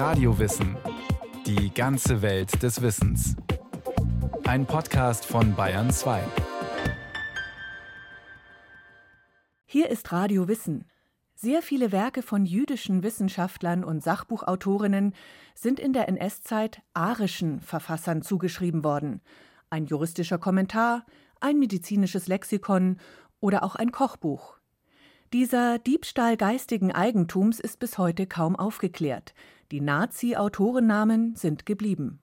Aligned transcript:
Radiowissen. 0.00 0.78
Die 1.44 1.74
ganze 1.74 2.22
Welt 2.22 2.62
des 2.62 2.80
Wissens. 2.80 3.36
Ein 4.44 4.64
Podcast 4.64 5.26
von 5.26 5.54
Bayern 5.54 5.90
2. 5.90 6.22
Hier 9.66 9.90
ist 9.90 10.10
Radio 10.10 10.48
Wissen. 10.48 10.86
Sehr 11.34 11.60
viele 11.60 11.92
Werke 11.92 12.22
von 12.22 12.46
jüdischen 12.46 13.02
Wissenschaftlern 13.02 13.84
und 13.84 14.02
Sachbuchautorinnen 14.02 15.12
sind 15.54 15.78
in 15.78 15.92
der 15.92 16.08
NS-Zeit 16.08 16.80
arischen 16.94 17.60
Verfassern 17.60 18.22
zugeschrieben 18.22 18.82
worden. 18.82 19.20
Ein 19.68 19.84
juristischer 19.84 20.38
Kommentar, 20.38 21.04
ein 21.40 21.58
medizinisches 21.58 22.26
Lexikon 22.26 22.96
oder 23.40 23.62
auch 23.62 23.76
ein 23.76 23.92
Kochbuch. 23.92 24.60
Dieser 25.34 25.78
Diebstahl 25.78 26.38
geistigen 26.38 26.90
Eigentums 26.90 27.60
ist 27.60 27.78
bis 27.78 27.98
heute 27.98 28.26
kaum 28.26 28.56
aufgeklärt. 28.56 29.34
Die 29.70 29.80
Nazi-Autorennamen 29.80 31.36
sind 31.36 31.64
geblieben. 31.64 32.20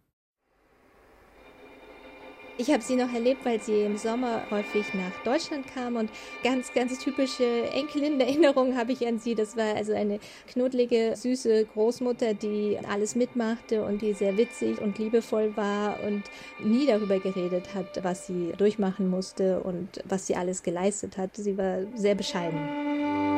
Ich 2.60 2.72
habe 2.72 2.82
sie 2.82 2.96
noch 2.96 3.14
erlebt, 3.14 3.46
weil 3.46 3.62
sie 3.62 3.84
im 3.84 3.98
Sommer 3.98 4.42
häufig 4.50 4.92
nach 4.96 5.24
Deutschland 5.24 5.68
kam 5.68 5.96
und 5.96 6.10
ganz, 6.44 6.74
ganz 6.74 6.98
typische 6.98 7.70
Enkelin-Erinnerungen 7.70 8.76
habe 8.76 8.94
ich 8.94 9.08
an 9.08 9.20
sie. 9.20 9.36
Das 9.36 9.56
war 9.56 9.76
also 9.76 9.94
eine 9.94 10.20
knuddelige, 10.48 11.14
süße 11.16 11.66
Großmutter, 11.66 12.34
die 12.34 12.80
alles 12.90 13.16
mitmachte 13.16 13.86
und 13.86 14.02
die 14.02 14.14
sehr 14.14 14.38
witzig 14.38 14.82
und 14.82 14.98
liebevoll 14.98 15.56
war 15.56 16.00
und 16.04 16.24
nie 16.60 16.88
darüber 16.88 17.20
geredet 17.20 17.76
hat, 17.76 18.04
was 18.04 18.26
sie 18.26 18.54
durchmachen 18.58 19.08
musste 19.08 19.62
und 19.62 20.02
was 20.06 20.26
sie 20.26 20.36
alles 20.36 20.64
geleistet 20.64 21.16
hat. 21.18 21.36
Sie 21.36 21.60
war 21.60 21.82
sehr 21.96 22.16
bescheiden. 22.16 23.37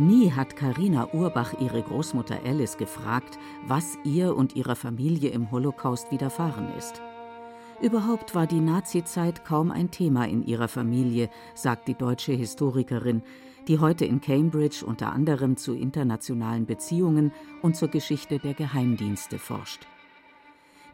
Nie 0.00 0.30
hat 0.30 0.54
Karina 0.54 1.12
Urbach 1.12 1.54
ihre 1.60 1.82
Großmutter 1.82 2.38
Alice 2.44 2.76
gefragt, 2.76 3.36
was 3.66 3.98
ihr 4.04 4.36
und 4.36 4.54
ihrer 4.54 4.76
Familie 4.76 5.30
im 5.30 5.50
Holocaust 5.50 6.12
widerfahren 6.12 6.68
ist. 6.78 7.02
Überhaupt 7.80 8.32
war 8.36 8.46
die 8.46 8.60
Nazizeit 8.60 9.44
kaum 9.44 9.72
ein 9.72 9.90
Thema 9.90 10.28
in 10.28 10.46
ihrer 10.46 10.68
Familie, 10.68 11.30
sagt 11.54 11.88
die 11.88 11.94
deutsche 11.94 12.32
Historikerin, 12.32 13.22
die 13.66 13.80
heute 13.80 14.04
in 14.04 14.20
Cambridge 14.20 14.84
unter 14.86 15.12
anderem 15.12 15.56
zu 15.56 15.74
internationalen 15.74 16.64
Beziehungen 16.64 17.32
und 17.62 17.74
zur 17.74 17.88
Geschichte 17.88 18.38
der 18.38 18.54
Geheimdienste 18.54 19.40
forscht. 19.40 19.88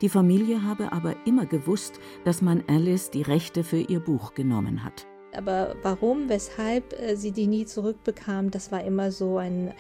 Die 0.01 0.09
Familie 0.09 0.63
habe 0.63 0.93
aber 0.93 1.15
immer 1.27 1.45
gewusst, 1.45 2.01
dass 2.25 2.41
man 2.41 2.65
Alice 2.69 3.11
die 3.11 3.23
Rechte 3.23 3.65
für 3.65 3.81
ihr 3.81 4.01
Buch 4.01 4.33
genommen 4.33 4.83
hat. 4.83 5.07
Aber 5.37 5.77
warum, 5.83 6.29
weshalb 6.29 6.99
äh, 7.01 7.17
sie 7.17 7.33
die 7.33 7.47
nie 7.47 7.67
zurückbekam, 7.67 8.51
das 8.51 8.73
war 8.73 8.85
immer 8.85 9.11
so 9.11 9.39
ein 9.39 9.73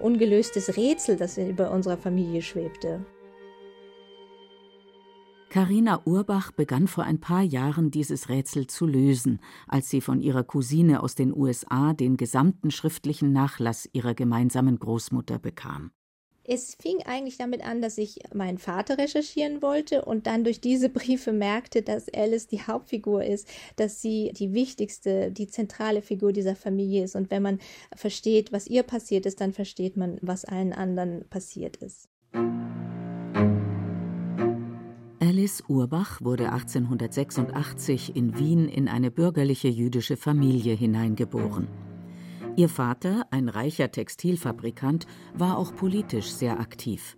ungelöstes 0.00 0.76
Rätsel, 0.76 1.16
das 1.16 1.38
über 1.38 1.70
unserer 1.70 1.96
Familie 1.96 2.42
schwebte. 2.42 3.04
Carina 5.50 6.02
Urbach 6.04 6.52
begann 6.52 6.88
vor 6.88 7.04
ein 7.04 7.20
paar 7.20 7.42
Jahren 7.42 7.90
dieses 7.90 8.28
Rätsel 8.28 8.66
zu 8.66 8.86
lösen, 8.86 9.40
als 9.66 9.88
sie 9.88 10.02
von 10.02 10.20
ihrer 10.20 10.44
Cousine 10.44 11.02
aus 11.02 11.14
den 11.14 11.34
USA 11.34 11.94
den 11.94 12.18
gesamten 12.18 12.70
schriftlichen 12.70 13.32
Nachlass 13.32 13.88
ihrer 13.92 14.14
gemeinsamen 14.14 14.78
Großmutter 14.78 15.38
bekam. 15.38 15.90
Es 16.50 16.74
fing 16.74 17.02
eigentlich 17.04 17.36
damit 17.36 17.62
an, 17.62 17.82
dass 17.82 17.98
ich 17.98 18.20
meinen 18.32 18.56
Vater 18.56 18.96
recherchieren 18.96 19.60
wollte 19.60 20.06
und 20.06 20.26
dann 20.26 20.44
durch 20.44 20.62
diese 20.62 20.88
Briefe 20.88 21.30
merkte, 21.30 21.82
dass 21.82 22.08
Alice 22.08 22.46
die 22.46 22.62
Hauptfigur 22.62 23.22
ist, 23.22 23.46
dass 23.76 24.00
sie 24.00 24.32
die 24.32 24.54
wichtigste, 24.54 25.30
die 25.30 25.46
zentrale 25.46 26.00
Figur 26.00 26.32
dieser 26.32 26.56
Familie 26.56 27.04
ist. 27.04 27.16
Und 27.16 27.30
wenn 27.30 27.42
man 27.42 27.58
versteht, 27.94 28.50
was 28.50 28.66
ihr 28.66 28.82
passiert 28.82 29.26
ist, 29.26 29.42
dann 29.42 29.52
versteht 29.52 29.98
man, 29.98 30.16
was 30.22 30.46
allen 30.46 30.72
anderen 30.72 31.28
passiert 31.28 31.76
ist. 31.76 32.08
Alice 35.20 35.62
Urbach 35.68 36.22
wurde 36.22 36.50
1886 36.50 38.16
in 38.16 38.38
Wien 38.38 38.70
in 38.70 38.88
eine 38.88 39.10
bürgerliche 39.10 39.68
jüdische 39.68 40.16
Familie 40.16 40.74
hineingeboren. 40.74 41.68
Ihr 42.58 42.68
Vater, 42.68 43.24
ein 43.30 43.48
reicher 43.48 43.92
Textilfabrikant, 43.92 45.06
war 45.32 45.58
auch 45.58 45.76
politisch 45.76 46.32
sehr 46.32 46.58
aktiv. 46.58 47.16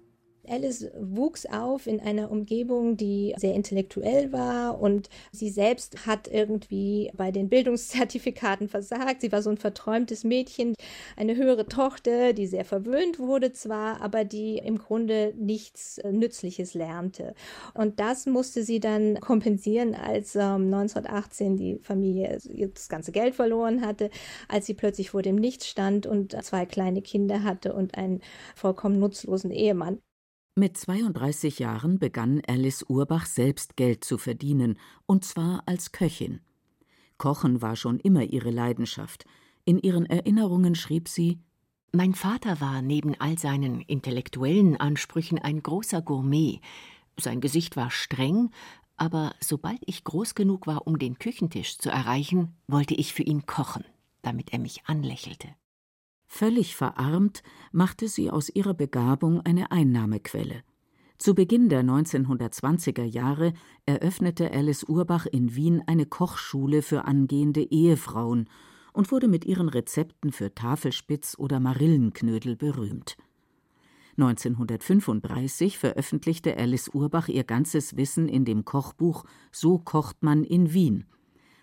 Alice 0.51 0.91
wuchs 0.99 1.47
auf 1.47 1.87
in 1.87 2.01
einer 2.01 2.31
Umgebung, 2.31 2.97
die 2.97 3.35
sehr 3.39 3.55
intellektuell 3.55 4.33
war 4.33 4.81
und 4.81 5.09
sie 5.31 5.49
selbst 5.49 6.07
hat 6.07 6.29
irgendwie 6.29 7.11
bei 7.17 7.31
den 7.31 7.49
Bildungszertifikaten 7.49 8.69
versagt. 8.69 9.21
Sie 9.21 9.31
war 9.33 9.43
so 9.43 9.51
ein 9.51 9.59
verträumtes 9.59 10.25
Mädchen, 10.25 10.75
eine 11.17 11.37
höhere 11.37 11.67
Tochter, 11.67 12.33
die 12.33 12.47
sehr 12.47 12.65
verwöhnt 12.65 13.19
wurde 13.19 13.53
zwar, 13.53 14.01
aber 14.03 14.25
die 14.25 14.59
im 14.59 14.79
Grunde 14.79 15.33
nichts 15.37 16.01
Nützliches 16.11 16.75
lernte. 16.75 17.35
Und 17.75 18.01
das 18.01 18.27
musste 18.27 18.65
sie 18.65 18.81
dann 18.81 19.21
kompensieren, 19.21 19.95
als 19.95 20.35
ähm, 20.35 20.73
1918 20.73 21.57
die 21.57 21.79
Familie 21.79 22.39
das 22.75 22.89
ganze 22.89 23.13
Geld 23.13 23.35
verloren 23.35 23.87
hatte, 23.87 24.11
als 24.49 24.67
sie 24.67 24.75
plötzlich 24.75 25.11
vor 25.11 25.23
dem 25.23 25.37
Nichts 25.37 25.69
stand 25.69 26.07
und 26.07 26.33
zwei 26.45 26.67
kleine 26.67 27.03
Kinder 27.03 27.45
hatte 27.45 27.73
und 27.73 27.97
einen 27.97 28.21
vollkommen 28.55 28.99
nutzlosen 28.99 29.51
Ehemann. 29.51 30.01
Mit 30.61 30.77
32 30.77 31.59
Jahren 31.59 31.99
begann 31.99 32.43
Alice 32.47 32.85
Urbach 32.87 33.25
selbst 33.25 33.77
Geld 33.77 34.05
zu 34.05 34.19
verdienen, 34.19 34.79
und 35.07 35.25
zwar 35.25 35.63
als 35.65 35.91
Köchin. 35.91 36.41
Kochen 37.17 37.63
war 37.63 37.77
schon 37.77 37.99
immer 37.99 38.25
ihre 38.25 38.51
Leidenschaft. 38.51 39.25
In 39.65 39.79
ihren 39.79 40.05
Erinnerungen 40.05 40.75
schrieb 40.75 41.09
sie 41.09 41.41
Mein 41.93 42.13
Vater 42.13 42.61
war 42.61 42.83
neben 42.83 43.19
all 43.19 43.39
seinen 43.39 43.81
intellektuellen 43.81 44.77
Ansprüchen 44.77 45.39
ein 45.39 45.63
großer 45.63 46.03
Gourmet. 46.03 46.61
Sein 47.19 47.41
Gesicht 47.41 47.77
war 47.77 47.91
streng, 47.91 48.51
aber 48.99 49.33
sobald 49.41 49.81
ich 49.87 50.05
groß 50.05 50.35
genug 50.35 50.67
war, 50.67 50.87
um 50.87 50.99
den 50.99 51.19
Küchentisch 51.19 51.79
zu 51.79 51.89
erreichen, 51.89 52.55
wollte 52.69 52.93
ich 52.93 53.15
für 53.15 53.23
ihn 53.23 53.47
kochen, 53.47 53.87
damit 54.21 54.53
er 54.53 54.59
mich 54.59 54.83
anlächelte. 54.85 55.49
Völlig 56.33 56.77
verarmt 56.77 57.43
machte 57.73 58.07
sie 58.07 58.31
aus 58.31 58.49
ihrer 58.49 58.73
Begabung 58.73 59.41
eine 59.41 59.73
Einnahmequelle. 59.73 60.63
Zu 61.19 61.35
Beginn 61.35 61.69
der 61.69 61.83
1920er 61.83 63.03
Jahre 63.03 63.53
eröffnete 63.85 64.53
Alice 64.53 64.85
Urbach 64.85 65.27
in 65.27 65.57
Wien 65.57 65.83
eine 65.87 66.07
Kochschule 66.07 66.83
für 66.83 67.05
angehende 67.05 67.63
Ehefrauen 67.63 68.49
und 68.93 69.11
wurde 69.11 69.27
mit 69.27 69.45
ihren 69.45 69.69
Rezepten 69.69 70.31
für 70.31 70.55
Tafelspitz 70.55 71.37
oder 71.37 71.59
Marillenknödel 71.59 72.55
berühmt. 72.57 73.17
1935 74.17 75.79
veröffentlichte 75.79 76.57
Alice 76.57 76.89
Urbach 76.95 77.27
ihr 77.27 77.45
ganzes 77.45 77.97
Wissen 77.97 78.29
in 78.29 78.45
dem 78.45 78.65
Kochbuch 78.65 79.25
So 79.51 79.79
kocht 79.79 80.23
man 80.23 80.45
in 80.45 80.73
Wien. 80.73 81.07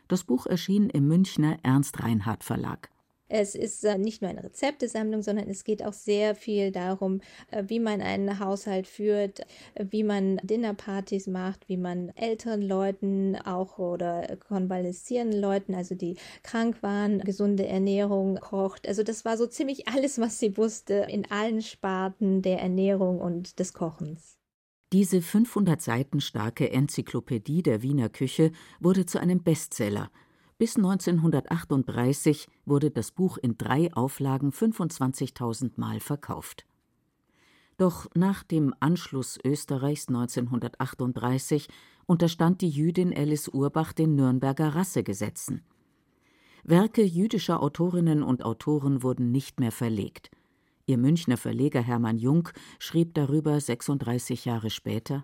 Das 0.10 0.26
Buch 0.26 0.46
erschien 0.46 0.90
im 0.90 1.08
Münchner 1.08 1.58
Ernst 1.64 2.04
Reinhardt 2.04 2.44
Verlag. 2.44 2.92
Es 3.30 3.56
ist 3.56 3.84
äh, 3.84 3.98
nicht 3.98 4.22
nur 4.22 4.32
eine 4.32 4.44
Rezeptesammlung, 4.44 5.22
sondern 5.22 5.50
es 5.50 5.64
geht 5.64 5.84
auch 5.84 5.94
sehr 5.94 6.34
viel 6.34 6.72
darum, 6.72 7.22
äh, 7.52 7.64
wie 7.68 7.80
man 7.80 8.02
einen 8.02 8.40
Haushalt 8.40 8.88
führt, 8.88 9.42
wie 9.78 10.04
man 10.04 10.38
Dinnerpartys 10.44 11.28
macht, 11.28 11.68
wie 11.68 11.78
man 11.78 12.10
älteren 12.16 12.62
Leuten 12.62 13.36
auch 13.36 13.80
oder 13.80 14.38
konvaleszierenden 14.48 15.42
Leuten, 15.42 15.76
also 15.76 15.96
die 15.96 16.16
krank 16.44 16.82
waren, 16.82 17.20
gesunde 17.20 17.68
Ernährung 17.68 18.36
kocht. 18.36 18.88
Also 18.88 19.04
das 19.04 19.26
war 19.26 19.38
so 19.38 19.46
ziemlich 19.46 19.88
alles, 19.90 20.20
was 20.20 20.40
sie 20.40 20.58
wusste 20.58 21.08
in 21.10 21.30
allen 21.30 21.62
Sparten 21.62 22.42
der 22.42 22.60
Ernährung 22.60 23.20
und 23.20 23.60
des 23.60 23.74
Kochens. 23.74 24.38
Diese 24.94 25.22
500 25.22 25.82
Seiten 25.82 26.22
starke 26.22 26.72
Enzyklopädie 26.72 27.62
der 27.62 27.82
Wiener 27.82 28.08
Küche 28.08 28.54
wurde 28.80 29.06
zu 29.06 29.20
einem 29.20 29.44
Bestseller– 29.44 30.10
bis 30.58 30.76
1938 30.76 32.48
wurde 32.66 32.92
das 32.92 33.12
Buch 33.12 33.38
in 33.38 33.58
drei 33.58 33.94
Auflagen 33.94 34.52
25.000 34.52 35.74
Mal 35.76 36.00
verkauft. 36.00 36.66
Doch 37.78 38.08
nach 38.16 38.44
dem 38.44 38.74
Anschluss 38.80 39.38
Österreichs 39.44 40.08
1938 40.08 41.68
unterstand 42.08 42.62
die 42.62 42.70
Jüdin 42.70 43.16
Alice 43.16 43.50
Urbach 43.50 43.94
den 43.94 44.16
Nürnberger 44.16 44.74
Rassegesetzen. 44.74 45.62
Werke 46.64 47.04
jüdischer 47.04 47.62
Autorinnen 47.62 48.24
und 48.24 48.44
Autoren 48.44 49.04
wurden 49.04 49.32
nicht 49.32 49.60
mehr 49.60 49.72
verlegt. 49.72 50.32
Ihr 50.88 50.98
Münchner 50.98 51.38
Verleger 51.38 51.82
Hermann 51.82 52.18
Jung 52.18 52.50
schrieb 52.80 53.14
darüber 53.14 53.60
36 53.60 54.46
Jahre 54.46 54.70
später 54.70 55.24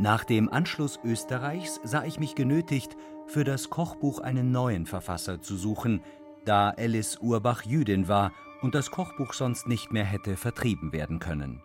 Nach 0.00 0.24
dem 0.24 0.48
Anschluss 0.48 0.98
Österreichs 1.04 1.78
sah 1.84 2.04
ich 2.04 2.18
mich 2.18 2.34
genötigt, 2.34 2.96
für 3.26 3.44
das 3.44 3.68
Kochbuch 3.68 4.18
einen 4.18 4.50
neuen 4.50 4.86
Verfasser 4.86 5.42
zu 5.42 5.56
suchen, 5.56 6.00
da 6.46 6.70
Alice 6.70 7.18
Urbach 7.18 7.66
Jüdin 7.66 8.08
war 8.08 8.32
und 8.62 8.74
das 8.74 8.90
Kochbuch 8.90 9.34
sonst 9.34 9.68
nicht 9.68 9.92
mehr 9.92 10.06
hätte 10.06 10.38
vertrieben 10.38 10.94
werden 10.94 11.18
können. 11.18 11.62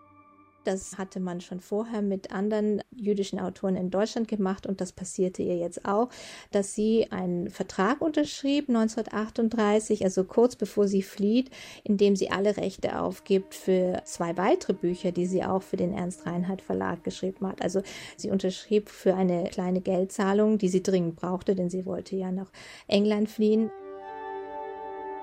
Das 0.66 0.98
hatte 0.98 1.20
man 1.20 1.42
schon 1.42 1.60
vorher 1.60 2.02
mit 2.02 2.32
anderen 2.32 2.82
jüdischen 2.96 3.40
Autoren 3.40 3.76
in 3.76 3.92
Deutschland 3.92 4.28
gemacht 4.28 4.66
und 4.66 4.82
das 4.82 4.92
passierte 4.92 5.44
ihr 5.44 5.58
jetzt 5.58 5.86
auch, 5.86 6.10
dass 6.52 6.74
sie 6.74 7.12
einen 7.12 7.52
Vertrag 7.52 8.02
unterschrieb 8.02 8.68
1938, 8.68 10.04
also 10.04 10.24
kurz 10.24 10.56
bevor 10.56 10.88
sie 10.88 11.04
flieht, 11.04 11.52
in 11.84 11.98
dem 11.98 12.16
sie 12.16 12.32
alle 12.32 12.58
Rechte 12.58 13.00
aufgibt 13.00 13.54
für 13.54 14.02
zwei 14.06 14.36
weitere 14.38 14.74
Bücher, 14.74 15.12
die 15.12 15.28
sie 15.28 15.44
auch 15.44 15.62
für 15.62 15.78
den 15.78 15.94
Ernst 15.94 16.26
Reinhardt 16.26 16.64
Verlag 16.64 17.04
geschrieben 17.04 17.48
hat. 17.48 17.62
Also 17.62 17.84
sie 18.18 18.32
unterschrieb 18.32 18.90
für 18.90 19.16
eine 19.16 19.44
kleine 19.46 19.82
Geldzahlung, 19.82 20.58
die 20.58 20.70
sie 20.70 20.82
dringend 20.82 21.16
brauchte, 21.16 21.54
denn 21.54 21.70
sie 21.70 21.86
wollte 21.86 22.16
ja 22.16 22.32
nach 22.32 22.52
England 22.88 23.30
fliehen. 23.30 23.70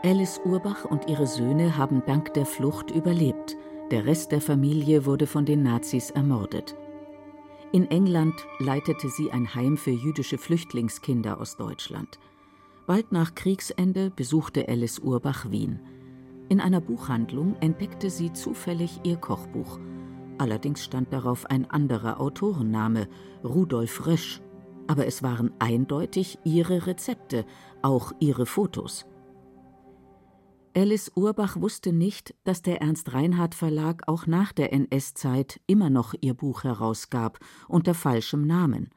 Alice 0.05 0.41
Urbach 0.45 0.85
und 0.85 1.09
ihre 1.09 1.27
Söhne 1.27 1.77
haben 1.77 2.03
dank 2.07 2.33
der 2.35 2.47
Flucht 2.47 2.93
überlebt. 2.93 3.57
Der 3.93 4.07
Rest 4.07 4.33
der 4.33 4.41
Familie 4.41 5.05
wurde 5.05 5.27
von 5.27 5.45
den 5.45 5.63
Nazis 5.63 6.09
ermordet. 6.09 6.75
In 7.73 7.91
England 7.91 8.35
leitete 8.59 9.11
sie 9.11 9.31
ein 9.31 9.55
Heim 9.55 9.77
für 9.77 9.91
jüdische 9.91 10.39
Flüchtlingskinder 10.39 11.39
aus 11.39 11.59
Deutschland. 11.59 12.19
Bald 12.87 13.13
nach 13.13 13.35
Kriegsende 13.35 14.09
besuchte 14.09 14.67
Alice 14.67 14.99
Urbach 14.99 15.51
Wien. 15.51 15.79
In 16.49 16.59
einer 16.59 16.81
Buchhandlung 16.81 17.55
entdeckte 17.61 18.09
sie 18.09 18.33
zufällig 18.33 19.01
ihr 19.05 19.19
Kochbuch. 19.19 19.79
Allerdings 20.39 20.83
stand 20.83 21.13
darauf 21.13 21.45
ein 21.51 21.71
anderer 21.71 22.19
Autorenname, 22.19 23.09
Rudolf 23.45 24.07
Rösch. 24.07 24.41
Aber 24.87 25.07
es 25.07 25.23
waren 25.23 25.53
eindeutig 25.59 26.39
ihre 26.45 26.87
Rezepte, 26.87 27.45
auch 27.83 28.13
ihre 28.21 28.47
Fotos. 28.47 29.05
Alice 30.75 31.13
Urbach 31.15 31.61
wusste 31.61 31.93
nicht, 31.93 32.35
dass 32.45 32.63
der 32.63 32.81
Ernst 32.81 33.13
Reinhardt 33.13 33.55
Verlag 33.55 34.09
auch 34.09 34.27
nach 34.27 34.53
der 34.53 34.73
NS-Zeit 34.73 35.61
immer 35.67 35.91
noch 35.91 36.15
ihr 36.21 36.35
Buch 36.35 36.65
herausgab, 36.65 37.39
unter 37.69 37.95
falschem 37.95 38.47
Namen. 38.47 38.91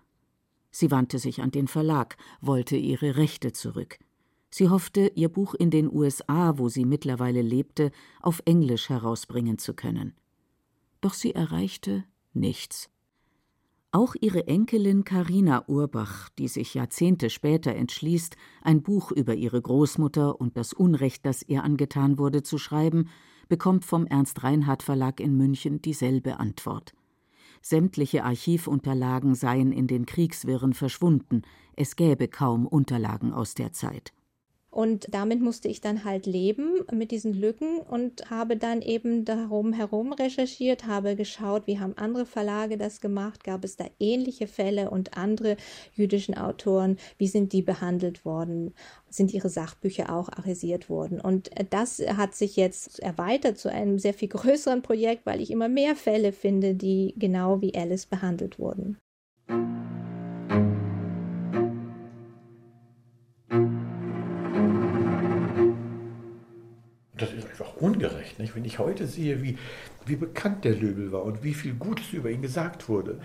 Sie 0.71 0.91
wandte 0.91 1.19
sich 1.19 1.41
an 1.41 1.51
den 1.51 1.67
Verlag, 1.67 2.17
wollte 2.41 2.77
ihre 2.77 3.17
Rechte 3.17 3.51
zurück. 3.51 3.99
Sie 4.49 4.69
hoffte, 4.69 5.11
ihr 5.15 5.29
Buch 5.29 5.53
in 5.53 5.69
den 5.69 5.91
USA, 5.91 6.57
wo 6.57 6.69
sie 6.69 6.85
mittlerweile 6.85 7.41
lebte, 7.41 7.91
auf 8.21 8.41
Englisch 8.45 8.89
herausbringen 8.89 9.57
zu 9.57 9.73
können. 9.73 10.13
Doch 11.01 11.13
sie 11.13 11.35
erreichte 11.35 12.05
nichts. 12.33 12.89
Auch 13.91 14.15
ihre 14.19 14.47
Enkelin 14.47 15.03
Carina 15.05 15.63
Urbach, 15.67 16.29
die 16.37 16.47
sich 16.47 16.73
Jahrzehnte 16.73 17.29
später 17.29 17.73
entschließt, 17.73 18.35
ein 18.61 18.83
Buch 18.83 19.11
über 19.11 19.35
ihre 19.35 19.61
Großmutter 19.61 20.39
und 20.39 20.57
das 20.57 20.73
Unrecht, 20.73 21.25
das 21.25 21.43
ihr 21.43 21.63
angetan 21.63 22.17
wurde, 22.17 22.43
zu 22.43 22.57
schreiben, 22.57 23.09
bekommt 23.47 23.85
vom 23.85 24.05
Ernst 24.05 24.43
Reinhardt 24.43 24.83
Verlag 24.83 25.19
in 25.19 25.37
München 25.37 25.81
dieselbe 25.81 26.39
Antwort. 26.39 26.93
Sämtliche 27.61 28.23
Archivunterlagen 28.23 29.33
seien 29.33 29.71
in 29.71 29.87
den 29.87 30.05
Kriegswirren 30.05 30.73
verschwunden, 30.73 31.41
es 31.75 31.95
gäbe 31.95 32.27
kaum 32.27 32.67
Unterlagen 32.67 33.33
aus 33.33 33.55
der 33.55 33.71
Zeit. 33.71 34.13
Und 34.75 35.07
damit 35.11 35.39
musste 35.39 35.69
ich 35.69 35.79
dann 35.79 36.03
halt 36.03 36.25
leben 36.25 36.81
mit 36.91 37.11
diesen 37.11 37.33
Lücken 37.33 37.79
und 37.79 38.29
habe 38.29 38.57
dann 38.57 38.81
eben 38.81 39.23
darum 39.23 39.71
herum 39.71 40.11
recherchiert, 40.11 40.85
habe 40.85 41.15
geschaut, 41.15 41.65
wie 41.65 41.79
haben 41.79 41.97
andere 41.97 42.25
Verlage 42.25 42.77
das 42.77 42.99
gemacht, 42.99 43.45
gab 43.45 43.63
es 43.63 43.77
da 43.77 43.85
ähnliche 44.01 44.47
Fälle 44.47 44.89
und 44.89 45.17
andere 45.17 45.55
jüdischen 45.93 46.37
Autoren, 46.37 46.97
wie 47.17 47.27
sind 47.27 47.53
die 47.53 47.61
behandelt 47.61 48.25
worden, 48.25 48.73
sind 49.09 49.33
ihre 49.33 49.47
Sachbücher 49.47 50.13
auch 50.13 50.27
arisiert 50.27 50.89
worden. 50.89 51.21
Und 51.21 51.51
das 51.69 51.99
hat 51.99 52.35
sich 52.35 52.57
jetzt 52.57 52.99
erweitert 52.99 53.57
zu 53.57 53.71
einem 53.71 53.97
sehr 53.97 54.13
viel 54.13 54.27
größeren 54.27 54.81
Projekt, 54.81 55.25
weil 55.25 55.39
ich 55.39 55.51
immer 55.51 55.69
mehr 55.69 55.95
Fälle 55.95 56.33
finde, 56.33 56.75
die 56.75 57.15
genau 57.17 57.61
wie 57.61 57.73
Alice 57.75 58.07
behandelt 58.07 58.59
wurden. 58.59 58.97
Das 67.17 67.31
ist 67.31 67.47
einfach 67.47 67.75
ungerecht. 67.77 68.39
Nicht? 68.39 68.55
Wenn 68.55 68.65
ich 68.65 68.79
heute 68.79 69.07
sehe, 69.07 69.41
wie, 69.41 69.57
wie 70.05 70.15
bekannt 70.15 70.65
der 70.65 70.75
Löbel 70.75 71.11
war 71.11 71.23
und 71.23 71.43
wie 71.43 71.53
viel 71.53 71.73
Gutes 71.73 72.11
über 72.13 72.29
ihn 72.29 72.41
gesagt 72.41 72.89
wurde, 72.89 73.19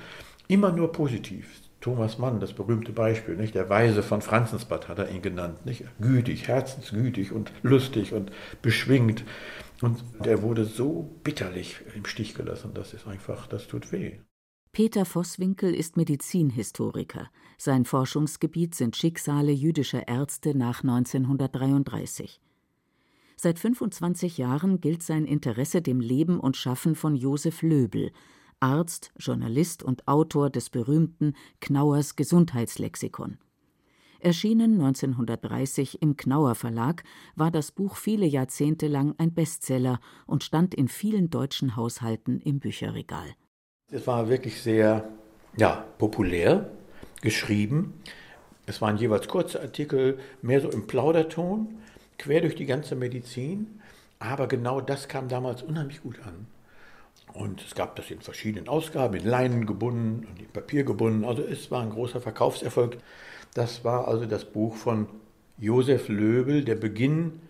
immer 0.49 0.73
nur 0.73 0.93
positiv. 0.93 1.61
Thomas 1.81 2.19
Mann, 2.19 2.41
das 2.41 2.53
berühmte 2.53 2.93
Beispiel, 2.93 3.37
nicht? 3.37 3.55
der 3.55 3.71
Weise 3.71 4.03
von 4.03 4.21
Franzensbad 4.21 4.89
hat 4.89 4.99
er 4.99 5.11
ihn 5.11 5.23
genannt. 5.23 5.65
Nicht? 5.65 5.85
Gütig, 5.99 6.47
herzensgütig 6.47 7.33
und 7.33 7.53
lustig 7.63 8.13
und 8.13 8.31
beschwingt. 8.61 9.25
Und 9.81 10.03
er 10.23 10.43
wurde 10.43 10.67
so 10.67 11.11
bitterlich 11.25 11.81
im 11.97 12.05
Stich 12.05 12.35
gelassen. 12.35 12.73
Das 12.75 12.93
ist 12.93 13.07
einfach, 13.07 13.47
das 13.47 13.67
tut 13.67 13.93
weh. 13.93 14.19
Peter 14.73 15.05
Vosswinkel 15.05 15.75
ist 15.75 15.97
Medizinhistoriker. 15.97 17.31
Sein 17.57 17.85
Forschungsgebiet 17.85 18.75
sind 18.75 18.95
Schicksale 18.97 19.51
jüdischer 19.51 20.07
Ärzte 20.07 20.57
nach 20.57 20.83
1933. 20.83 22.41
Seit 23.43 23.59
25 23.59 24.37
Jahren 24.37 24.83
gilt 24.83 25.03
sein 25.03 25.25
Interesse 25.25 25.81
dem 25.81 26.01
Leben 26.01 26.39
und 26.39 26.59
Schaffen 26.59 26.95
von 26.95 27.17
Josef 27.17 27.63
Löbel, 27.63 28.13
Arzt, 28.61 29.15
Journalist 29.17 29.83
und 29.83 30.07
Autor 30.07 30.51
des 30.51 30.69
berühmten 30.69 31.33
Knauers 31.59 32.17
Gesundheitslexikon. 32.17 33.39
Erschienen 34.19 34.75
1930 34.75 36.03
im 36.03 36.19
Knauer 36.19 36.55
Verlag, 36.55 37.03
war 37.35 37.51
das 37.51 37.73
Buch 37.73 37.97
viele 37.97 38.27
Jahrzehnte 38.27 38.89
lang 38.89 39.15
ein 39.17 39.33
Bestseller 39.33 40.01
und 40.27 40.45
stand 40.45 40.75
in 40.75 40.89
vielen 40.89 41.31
deutschen 41.31 41.77
Haushalten 41.77 42.43
im 42.43 42.61
Bücherregal. 42.61 43.29
Es 43.91 44.07
war 44.07 44.29
wirklich 44.29 44.61
sehr 44.61 45.09
ja, 45.57 45.87
populär 45.97 46.71
geschrieben. 47.23 47.95
Es 48.67 48.83
waren 48.83 48.99
jeweils 48.99 49.29
kurze 49.29 49.63
Artikel, 49.63 50.19
mehr 50.43 50.61
so 50.61 50.69
im 50.69 50.87
Plauderton 50.87 51.81
quer 52.21 52.43
durch 52.43 52.55
die 52.55 52.67
ganze 52.67 52.95
Medizin. 52.95 53.81
Aber 54.19 54.47
genau 54.47 54.81
das 54.81 55.09
kam 55.09 55.29
damals 55.29 55.63
unheimlich 55.63 56.03
gut 56.03 56.21
an. 56.21 56.47
Und 57.33 57.63
es 57.63 57.75
gab 57.75 57.97
das 57.97 58.11
in 58.11 58.21
verschiedenen 58.21 58.69
Ausgaben, 58.69 59.15
in 59.15 59.27
Leinen 59.27 59.67
gebunden 59.67 60.27
und 60.29 60.41
in 60.41 60.49
Papier 60.49 60.85
gebunden. 60.85 61.25
Also 61.25 61.43
es 61.43 61.71
war 61.71 61.83
ein 61.83 61.91
großer 61.91 62.21
Verkaufserfolg. 62.21 62.99
Das 63.55 63.85
war 63.85 64.07
also 64.09 64.27
das 64.27 64.45
Buch 64.45 64.77
von 64.77 65.07
Josef 65.59 66.09
Löbel, 66.09 66.65
der 66.65 66.75
Beginn 66.75 67.41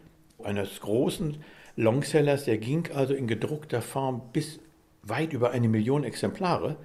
eines 0.43 0.81
großen 0.81 1.39
Longsellers. 1.77 2.45
Der 2.45 2.59
ging 2.59 2.89
also 2.95 3.15
in 3.15 3.27
gedruckter 3.27 3.83
Form 3.83 4.23
bis 4.33 4.61
weit 5.03 5.33
über 5.33 5.51
eine 5.51 5.69
Million 5.69 6.05
Exemplare 6.05 6.77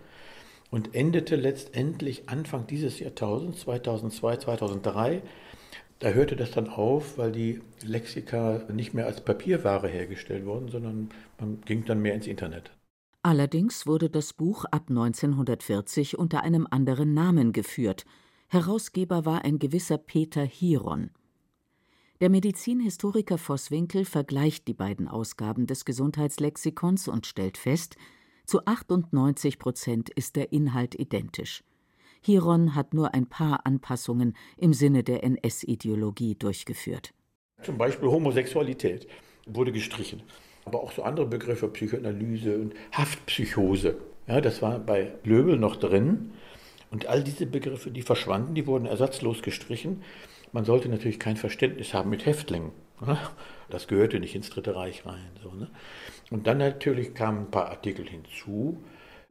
und 0.71 0.95
endete 0.95 1.35
letztendlich 1.35 2.27
Anfang 2.29 2.65
dieses 2.65 2.99
Jahrtausends, 2.99 3.61
2002, 3.61 4.37
2003, 4.37 5.21
da 5.99 6.09
hörte 6.09 6.35
das 6.35 6.51
dann 6.51 6.67
auf, 6.67 7.17
weil 7.17 7.31
die 7.31 7.61
Lexika 7.83 8.61
nicht 8.71 8.93
mehr 8.93 9.05
als 9.05 9.21
Papierware 9.21 9.87
hergestellt 9.87 10.45
wurden, 10.45 10.69
sondern 10.69 11.09
man 11.39 11.61
ging 11.61 11.85
dann 11.85 12.01
mehr 12.01 12.13
ins 12.13 12.27
Internet. 12.27 12.71
Allerdings 13.23 13.87
wurde 13.87 14.09
das 14.09 14.33
Buch 14.33 14.65
ab 14.65 14.85
1940 14.89 16.19
unter 16.19 16.43
einem 16.43 16.67
anderen 16.69 17.13
Namen 17.13 17.53
geführt. 17.53 18.05
Herausgeber 18.49 19.25
war 19.25 19.43
ein 19.43 19.57
gewisser 19.57 19.97
Peter 19.97 20.43
Hiron. 20.43 21.09
Der 22.21 22.29
Medizinhistoriker 22.29 23.37
Vosswinkel 23.37 24.05
vergleicht 24.05 24.67
die 24.67 24.73
beiden 24.73 25.07
Ausgaben 25.07 25.65
des 25.65 25.85
Gesundheitslexikons 25.85 27.07
und 27.07 27.25
stellt 27.25 27.57
fest, 27.57 27.97
zu 28.45 28.63
98 28.65 29.57
Prozent 29.57 30.09
ist 30.11 30.35
der 30.35 30.53
Inhalt 30.53 30.93
identisch. 30.95 31.63
Hiron 32.25 32.73
hat 32.73 32.95
nur 32.95 33.13
ein 33.13 33.27
paar 33.27 33.67
Anpassungen 33.67 34.35
im 34.57 34.73
Sinne 34.73 35.03
der 35.03 35.23
NS-Ideologie 35.23 36.33
durchgeführt. 36.33 37.13
Zum 37.61 37.77
Beispiel 37.77 38.09
Homosexualität 38.09 39.07
wurde 39.45 39.71
gestrichen, 39.71 40.23
aber 40.65 40.81
auch 40.81 40.91
so 40.91 41.03
andere 41.03 41.27
Begriffe, 41.27 41.67
Psychoanalyse 41.67 42.57
und 42.57 42.73
Haftpsychose. 42.93 43.97
Ja, 44.27 44.41
das 44.41 44.63
war 44.63 44.79
bei 44.79 45.11
Löbel 45.23 45.57
noch 45.57 45.75
drin. 45.75 46.31
Und 46.89 47.05
all 47.05 47.23
diese 47.23 47.45
Begriffe, 47.45 47.91
die 47.91 48.01
verschwanden, 48.01 48.55
die 48.55 48.65
wurden 48.65 48.87
ersatzlos 48.87 49.43
gestrichen. 49.43 50.01
Man 50.51 50.65
sollte 50.65 50.89
natürlich 50.89 51.19
kein 51.19 51.37
Verständnis 51.37 51.93
haben 51.93 52.09
mit 52.09 52.25
Häftlingen. 52.25 52.71
Das 53.69 53.87
gehörte 53.87 54.19
nicht 54.19 54.33
ins 54.33 54.49
Dritte 54.49 54.75
Reich 54.75 55.05
rein. 55.05 55.29
Ne? 55.59 55.69
Und 56.31 56.47
dann 56.47 56.57
natürlich 56.57 57.13
kamen 57.13 57.41
ein 57.41 57.51
paar 57.51 57.69
Artikel 57.69 58.07
hinzu, 58.07 58.81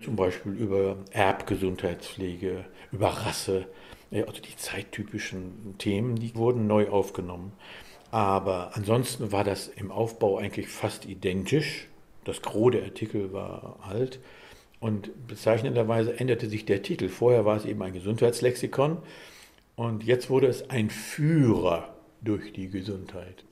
zum 0.02 0.16
Beispiel 0.16 0.52
über 0.52 0.96
Erbgesundheitspflege, 1.10 2.64
über 2.92 3.08
Rasse, 3.08 3.66
also 4.10 4.40
die 4.40 4.56
zeittypischen 4.56 5.76
Themen, 5.78 6.16
die 6.16 6.34
wurden 6.34 6.66
neu 6.66 6.88
aufgenommen. 6.88 7.52
Aber 8.10 8.76
ansonsten 8.76 9.32
war 9.32 9.44
das 9.44 9.68
im 9.68 9.90
Aufbau 9.90 10.38
eigentlich 10.38 10.68
fast 10.68 11.04
identisch. 11.06 11.88
Das 12.24 12.42
Gros 12.42 12.72
der 12.72 12.84
Artikel 12.84 13.32
war 13.32 13.80
alt. 13.82 14.20
Und 14.78 15.26
bezeichnenderweise 15.26 16.18
änderte 16.18 16.48
sich 16.48 16.64
der 16.64 16.82
Titel. 16.82 17.08
Vorher 17.08 17.44
war 17.44 17.56
es 17.56 17.64
eben 17.64 17.82
ein 17.82 17.92
Gesundheitslexikon 17.92 18.98
und 19.76 20.04
jetzt 20.04 20.30
wurde 20.30 20.46
es 20.46 20.70
ein 20.70 20.90
Führer 20.90 21.96
durch 22.20 22.52
die 22.52 22.68
Gesundheit. 22.68 23.44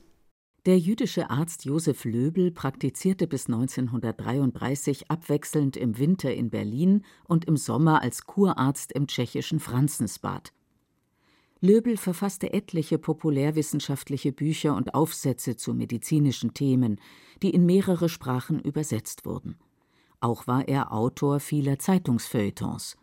Der 0.65 0.79
jüdische 0.79 1.29
Arzt 1.29 1.65
Josef 1.65 2.05
Löbel 2.05 2.49
praktizierte 2.49 3.27
bis 3.27 3.47
1933 3.47 5.11
abwechselnd 5.11 5.75
im 5.75 5.97
Winter 5.97 6.33
in 6.33 6.49
Berlin 6.49 7.03
und 7.25 7.43
im 7.43 7.57
Sommer 7.57 8.01
als 8.01 8.23
Kurarzt 8.23 8.93
im 8.93 9.07
tschechischen 9.07 9.59
Franzensbad. 9.59 10.53
Löbel 11.59 11.97
verfasste 11.97 12.53
etliche 12.53 12.97
populärwissenschaftliche 12.97 14.31
Bücher 14.31 14.77
und 14.77 14.93
Aufsätze 14.93 15.57
zu 15.57 15.73
medizinischen 15.73 16.53
Themen, 16.53 16.97
die 17.41 17.49
in 17.49 17.65
mehrere 17.65 18.07
Sprachen 18.07 18.61
übersetzt 18.61 19.25
wurden. 19.25 19.57
Auch 20.21 20.47
war 20.47 20.65
er 20.69 20.93
Autor 20.93 21.41
vieler 21.41 21.77
Zeitungsfeuilletons. 21.77 22.95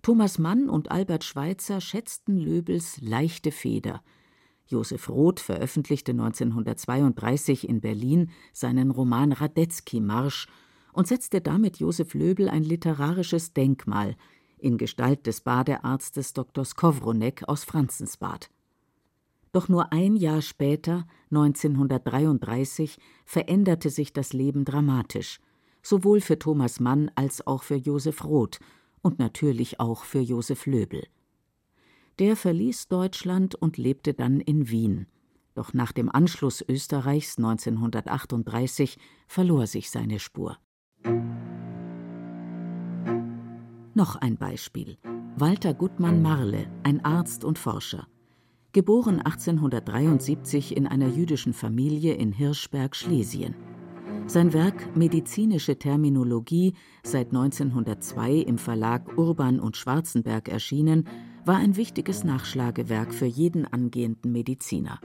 Thomas 0.00 0.38
Mann 0.38 0.70
und 0.70 0.90
Albert 0.90 1.24
Schweitzer 1.24 1.82
schätzten 1.82 2.38
Löbels 2.38 2.98
leichte 3.02 3.52
Feder– 3.52 4.02
Josef 4.66 5.08
Roth 5.08 5.40
veröffentlichte 5.40 6.12
1932 6.12 7.68
in 7.68 7.80
Berlin 7.80 8.30
seinen 8.52 8.90
Roman 8.90 9.32
Radetzky-Marsch 9.32 10.46
und 10.92 11.06
setzte 11.06 11.40
damit 11.40 11.78
Josef 11.78 12.14
Löbel 12.14 12.48
ein 12.48 12.62
literarisches 12.62 13.52
Denkmal 13.52 14.16
in 14.58 14.78
Gestalt 14.78 15.26
des 15.26 15.40
Badearztes 15.40 16.32
Dr. 16.32 16.64
Skowronek 16.64 17.48
aus 17.48 17.64
Franzensbad. 17.64 18.50
Doch 19.52 19.68
nur 19.68 19.92
ein 19.92 20.16
Jahr 20.16 20.40
später, 20.40 21.06
1933, 21.30 22.98
veränderte 23.26 23.90
sich 23.90 24.12
das 24.12 24.32
Leben 24.32 24.64
dramatisch, 24.64 25.40
sowohl 25.82 26.20
für 26.20 26.38
Thomas 26.38 26.80
Mann 26.80 27.10
als 27.16 27.46
auch 27.46 27.62
für 27.62 27.76
Josef 27.76 28.24
Roth 28.24 28.60
und 29.02 29.18
natürlich 29.18 29.78
auch 29.80 30.04
für 30.04 30.20
Josef 30.20 30.66
Löbel. 30.66 31.06
Der 32.22 32.36
verließ 32.36 32.86
Deutschland 32.86 33.56
und 33.56 33.78
lebte 33.78 34.14
dann 34.14 34.38
in 34.38 34.70
Wien. 34.70 35.08
Doch 35.56 35.74
nach 35.74 35.90
dem 35.90 36.08
Anschluss 36.08 36.64
Österreichs 36.68 37.36
1938 37.36 38.96
verlor 39.26 39.66
sich 39.66 39.90
seine 39.90 40.20
Spur. 40.20 40.56
Noch 43.94 44.14
ein 44.14 44.36
Beispiel. 44.36 44.98
Walter 45.36 45.74
Gutmann 45.74 46.22
Marle, 46.22 46.70
ein 46.84 47.04
Arzt 47.04 47.42
und 47.42 47.58
Forscher. 47.58 48.06
Geboren 48.70 49.18
1873 49.18 50.76
in 50.76 50.86
einer 50.86 51.08
jüdischen 51.08 51.52
Familie 51.52 52.14
in 52.14 52.30
Hirschberg, 52.30 52.94
Schlesien. 52.94 53.56
Sein 54.28 54.52
Werk 54.52 54.96
Medizinische 54.96 55.76
Terminologie, 55.76 56.74
seit 57.02 57.30
1902 57.30 58.34
im 58.34 58.58
Verlag 58.58 59.18
Urban 59.18 59.58
und 59.58 59.76
Schwarzenberg 59.76 60.48
erschienen, 60.48 61.08
war 61.44 61.56
ein 61.56 61.76
wichtiges 61.76 62.22
Nachschlagewerk 62.22 63.12
für 63.12 63.26
jeden 63.26 63.66
angehenden 63.66 64.30
Mediziner. 64.32 65.00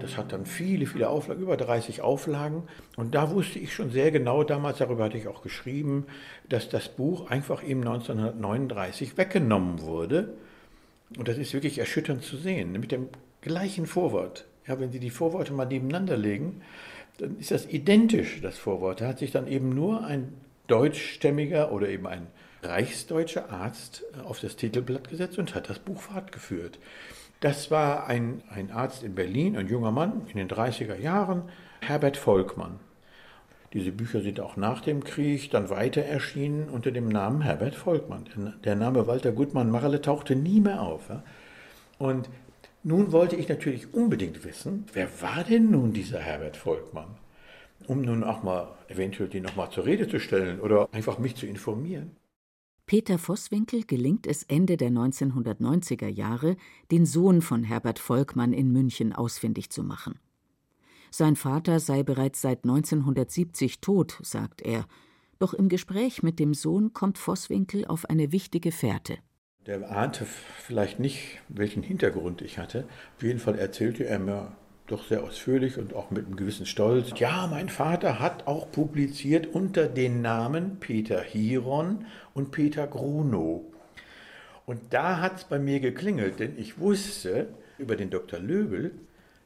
Das 0.00 0.16
hat 0.16 0.32
dann 0.32 0.46
viele, 0.46 0.86
viele 0.86 1.08
Auflagen, 1.08 1.42
über 1.42 1.56
30 1.56 2.02
Auflagen. 2.02 2.62
Und 2.96 3.14
da 3.14 3.30
wusste 3.30 3.58
ich 3.58 3.74
schon 3.74 3.90
sehr 3.90 4.10
genau, 4.10 4.44
damals 4.44 4.78
darüber 4.78 5.04
hatte 5.04 5.18
ich 5.18 5.28
auch 5.28 5.42
geschrieben, 5.42 6.06
dass 6.48 6.68
das 6.68 6.88
Buch 6.88 7.30
einfach 7.30 7.62
eben 7.62 7.80
1939 7.80 9.18
weggenommen 9.18 9.82
wurde. 9.82 10.34
Und 11.18 11.28
das 11.28 11.36
ist 11.36 11.52
wirklich 11.52 11.78
erschütternd 11.78 12.22
zu 12.22 12.36
sehen, 12.36 12.72
mit 12.72 12.92
dem 12.92 13.08
gleichen 13.40 13.86
Vorwort. 13.86 14.46
Ja, 14.66 14.78
wenn 14.78 14.92
Sie 14.92 15.00
die 15.00 15.10
Vorworte 15.10 15.52
mal 15.52 15.66
nebeneinander 15.66 16.16
legen, 16.16 16.62
dann 17.18 17.38
ist 17.38 17.50
das 17.50 17.66
identisch, 17.66 18.40
das 18.40 18.56
Vorwort. 18.56 19.00
Da 19.00 19.08
hat 19.08 19.18
sich 19.18 19.32
dann 19.32 19.48
eben 19.48 19.70
nur 19.70 20.04
ein 20.04 20.32
deutschstämmiger 20.68 21.72
oder 21.72 21.88
eben 21.88 22.06
ein 22.06 22.28
reichsdeutscher 22.62 23.50
Arzt 23.50 24.04
äh, 24.16 24.20
auf 24.22 24.40
das 24.40 24.56
Titelblatt 24.56 25.08
gesetzt 25.08 25.38
und 25.38 25.54
hat 25.54 25.70
das 25.70 25.78
Buch 25.78 26.00
fortgeführt. 26.00 26.78
Das 27.40 27.70
war 27.70 28.06
ein, 28.06 28.42
ein 28.50 28.70
Arzt 28.70 29.04
in 29.04 29.14
Berlin, 29.14 29.56
ein 29.56 29.68
junger 29.68 29.92
Mann 29.92 30.22
in 30.28 30.38
den 30.38 30.48
30er 30.48 30.96
Jahren, 30.96 31.42
Herbert 31.80 32.16
Volkmann. 32.16 32.80
Diese 33.74 33.92
Bücher 33.92 34.22
sind 34.22 34.40
auch 34.40 34.56
nach 34.56 34.80
dem 34.80 35.04
Krieg 35.04 35.50
dann 35.50 35.68
weiter 35.68 36.02
erschienen 36.02 36.68
unter 36.70 36.90
dem 36.90 37.08
Namen 37.08 37.42
Herbert 37.42 37.74
Volkmann. 37.74 38.54
Der 38.64 38.74
Name 38.74 39.06
Walter 39.06 39.30
Gutmann 39.32 39.70
Marle 39.70 40.00
tauchte 40.00 40.34
nie 40.34 40.60
mehr 40.60 40.80
auf. 40.80 41.10
Und 41.98 42.28
nun 42.82 43.12
wollte 43.12 43.36
ich 43.36 43.48
natürlich 43.48 43.92
unbedingt 43.92 44.44
wissen, 44.44 44.86
wer 44.94 45.08
war 45.20 45.44
denn 45.44 45.70
nun 45.70 45.92
dieser 45.92 46.18
Herbert 46.18 46.56
Volkmann? 46.56 47.08
Um 47.86 48.00
nun 48.00 48.24
auch 48.24 48.42
mal 48.42 48.68
eventuell 48.88 49.28
die 49.28 49.40
nochmal 49.40 49.70
zur 49.70 49.84
Rede 49.84 50.08
zu 50.08 50.18
stellen 50.18 50.60
oder 50.60 50.88
einfach 50.92 51.18
mich 51.18 51.36
zu 51.36 51.46
informieren. 51.46 52.16
Peter 52.88 53.18
Vosswinkel 53.18 53.84
gelingt 53.84 54.26
es 54.26 54.44
Ende 54.44 54.78
der 54.78 54.88
1990er 54.88 56.08
Jahre, 56.08 56.56
den 56.90 57.04
Sohn 57.04 57.42
von 57.42 57.62
Herbert 57.62 57.98
Volkmann 57.98 58.54
in 58.54 58.72
München 58.72 59.12
ausfindig 59.12 59.68
zu 59.68 59.82
machen. 59.82 60.18
Sein 61.10 61.36
Vater 61.36 61.80
sei 61.80 62.02
bereits 62.02 62.40
seit 62.40 62.64
1970 62.64 63.82
tot, 63.82 64.18
sagt 64.22 64.62
er, 64.62 64.86
doch 65.38 65.52
im 65.52 65.68
Gespräch 65.68 66.22
mit 66.22 66.38
dem 66.38 66.54
Sohn 66.54 66.94
kommt 66.94 67.18
Vosswinkel 67.18 67.84
auf 67.84 68.06
eine 68.06 68.32
wichtige 68.32 68.72
Fährte. 68.72 69.18
Der 69.66 69.90
ahnte 69.90 70.24
vielleicht 70.24 70.98
nicht, 70.98 71.40
welchen 71.50 71.82
Hintergrund 71.82 72.40
ich 72.40 72.56
hatte. 72.56 72.88
Auf 73.18 73.22
jeden 73.22 73.38
Fall 73.38 73.58
erzählte 73.58 74.06
er 74.06 74.18
mir 74.18 74.56
doch 74.88 75.04
sehr 75.06 75.22
ausführlich 75.22 75.78
und 75.78 75.94
auch 75.94 76.10
mit 76.10 76.26
einem 76.26 76.36
gewissen 76.36 76.66
Stolz. 76.66 77.12
Ja, 77.18 77.46
mein 77.50 77.68
Vater 77.68 78.18
hat 78.18 78.46
auch 78.46 78.70
publiziert 78.72 79.46
unter 79.46 79.86
den 79.86 80.22
Namen 80.22 80.78
Peter 80.80 81.20
Hiron 81.20 82.06
und 82.34 82.50
Peter 82.50 82.86
Grunow. 82.86 83.62
Und 84.66 84.80
da 84.90 85.20
hat 85.20 85.36
es 85.36 85.44
bei 85.44 85.58
mir 85.58 85.80
geklingelt, 85.80 86.40
denn 86.40 86.58
ich 86.58 86.78
wusste 86.78 87.48
über 87.78 87.96
den 87.96 88.10
Dr. 88.10 88.38
Löbel, 88.38 88.92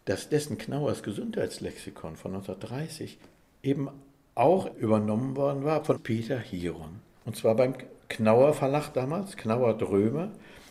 dass 0.05 0.29
dessen 0.29 0.59
Knauers 0.59 1.03
Gesundheitslexikon 1.03 2.17
von 2.17 2.35
1930 2.35 3.19
eben 3.63 3.89
auch 4.35 4.75
übernommen 4.77 5.37
worden 5.37 5.65
war 5.65 5.85
von 5.85 6.01
Peter 6.01 6.39
Hiron. 6.39 7.01
Und 7.25 7.37
zwar 7.37 7.55
beim 7.55 7.75
Knauer 8.09 8.55
Verlag 8.55 8.91
damals, 8.95 9.37
Knauer 9.37 9.77
Drömer. 9.77 10.31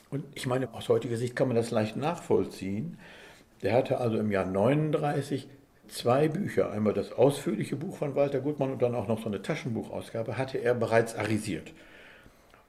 Und 0.10 0.26
ich 0.36 0.48
meine, 0.48 0.74
aus 0.74 0.90
heutiger 0.90 1.18
Sicht 1.18 1.36
kann 1.36 1.48
man 1.48 1.56
das 1.56 1.72
leicht 1.72 1.96
nachvollziehen. 1.96 2.98
Der 3.64 3.74
hatte 3.74 4.00
also 4.00 4.18
im 4.18 4.32
Jahr 4.32 4.46
39 4.46 5.48
zwei 5.88 6.28
Bücher, 6.30 6.72
einmal 6.72 6.94
das 6.94 7.12
ausführliche 7.12 7.76
Buch 7.76 7.98
von 7.98 8.16
Walter 8.16 8.40
Gutmann 8.40 8.72
und 8.72 8.82
dann 8.82 8.96
auch 8.96 9.08
noch 9.08 9.20
so 9.22 9.28
eine 9.28 9.42
Taschenbuchausgabe, 9.42 10.38
hatte 10.38 10.58
er 10.58 10.74
bereits 10.74 11.16
arisiert. 11.16 11.74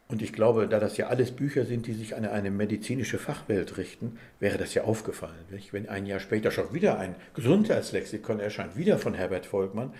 Und 0.08 0.20
ich 0.20 0.32
glaube, 0.32 0.68
da 0.68 0.78
das 0.78 0.98
ja 0.98 1.06
alles 1.06 1.30
Bücher 1.30 1.64
sind, 1.64 1.86
die 1.86 1.94
sich 1.94 2.14
an 2.14 2.26
eine 2.26 2.50
medizinische 2.50 3.18
Fachwelt 3.18 3.78
richten, 3.78 4.18
wäre 4.40 4.58
das 4.58 4.74
ja 4.74 4.84
aufgefallen. 4.84 5.32
Wenn 5.70 5.88
ein 5.88 6.04
Jahr 6.04 6.20
später 6.20 6.50
schon 6.50 6.74
wieder 6.74 6.98
ein 6.98 7.14
Gesundheitslexikon 7.34 8.38
erscheint, 8.38 8.76
wieder 8.76 8.98
von 8.98 9.14
Herbert 9.14 9.46
Volkmann. 9.46 9.94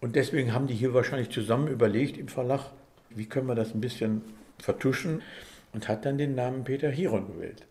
Und 0.00 0.16
deswegen 0.16 0.52
haben 0.52 0.66
die 0.66 0.74
hier 0.74 0.94
wahrscheinlich 0.94 1.30
zusammen 1.30 1.68
überlegt 1.68 2.18
im 2.18 2.28
Verlag, 2.28 2.70
wie 3.10 3.26
können 3.26 3.46
wir 3.46 3.54
das 3.54 3.72
ein 3.72 3.80
bisschen 3.80 4.22
vertuschen 4.58 5.22
und 5.72 5.88
hat 5.88 6.04
dann 6.04 6.18
den 6.18 6.34
Namen 6.34 6.64
Peter 6.64 6.90
Hiron 6.90 7.28
gewählt. 7.28 7.62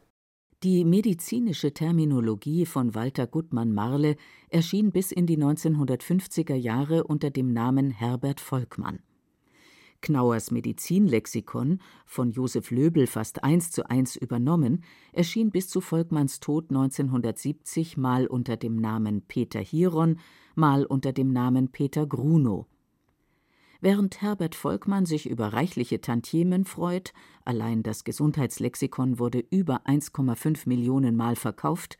Die 0.63 0.85
medizinische 0.85 1.73
Terminologie 1.73 2.65
von 2.65 2.95
Walter 2.95 3.27
Gutmann 3.27 3.73
Marle 3.73 4.15
erschien 4.49 4.91
bis 4.91 5.11
in 5.11 5.27
die 5.27 5.37
1950er 5.37 6.55
Jahre 6.55 7.03
unter 7.03 7.29
dem 7.29 7.51
Namen 7.51 7.91
Herbert 7.91 8.39
Volkmann. 8.39 8.99
Knauers 10.01 10.51
Medizinlexikon, 10.51 11.79
von 12.05 12.31
Josef 12.31 12.71
Löbel 12.71 13.05
fast 13.05 13.43
eins 13.43 13.69
zu 13.69 13.89
eins 13.89 14.15
übernommen, 14.15 14.83
erschien 15.11 15.51
bis 15.51 15.67
zu 15.67 15.81
Volkmanns 15.81 16.39
Tod 16.39 16.69
1970 16.69 17.97
mal 17.97 18.25
unter 18.25 18.55
dem 18.55 18.77
Namen 18.77 19.23
Peter 19.23 19.59
Hiron, 19.59 20.19
mal 20.55 20.85
unter 20.85 21.11
dem 21.11 21.33
Namen 21.33 21.71
Peter 21.71 22.07
Grunow. 22.07 22.65
Während 23.81 24.21
Herbert 24.21 24.55
Volkmann 24.55 25.05
sich 25.05 25.29
über 25.29 25.53
reichliche 25.53 26.01
Tantiemen 26.01 26.65
freut, 26.65 27.13
allein 27.43 27.83
das 27.83 28.03
Gesundheitslexikon 28.03 29.19
wurde 29.19 29.43
über 29.49 29.85
1,5 29.85 30.67
Millionen 30.67 31.15
Mal 31.15 31.35
verkauft, 31.35 31.97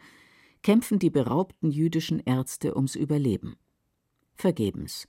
kämpfen 0.64 1.00
die 1.00 1.10
beraubten 1.10 1.70
jüdischen 1.70 2.20
Ärzte 2.20 2.76
ums 2.76 2.96
Überleben. 2.96 3.56
Vergebens. 4.36 5.08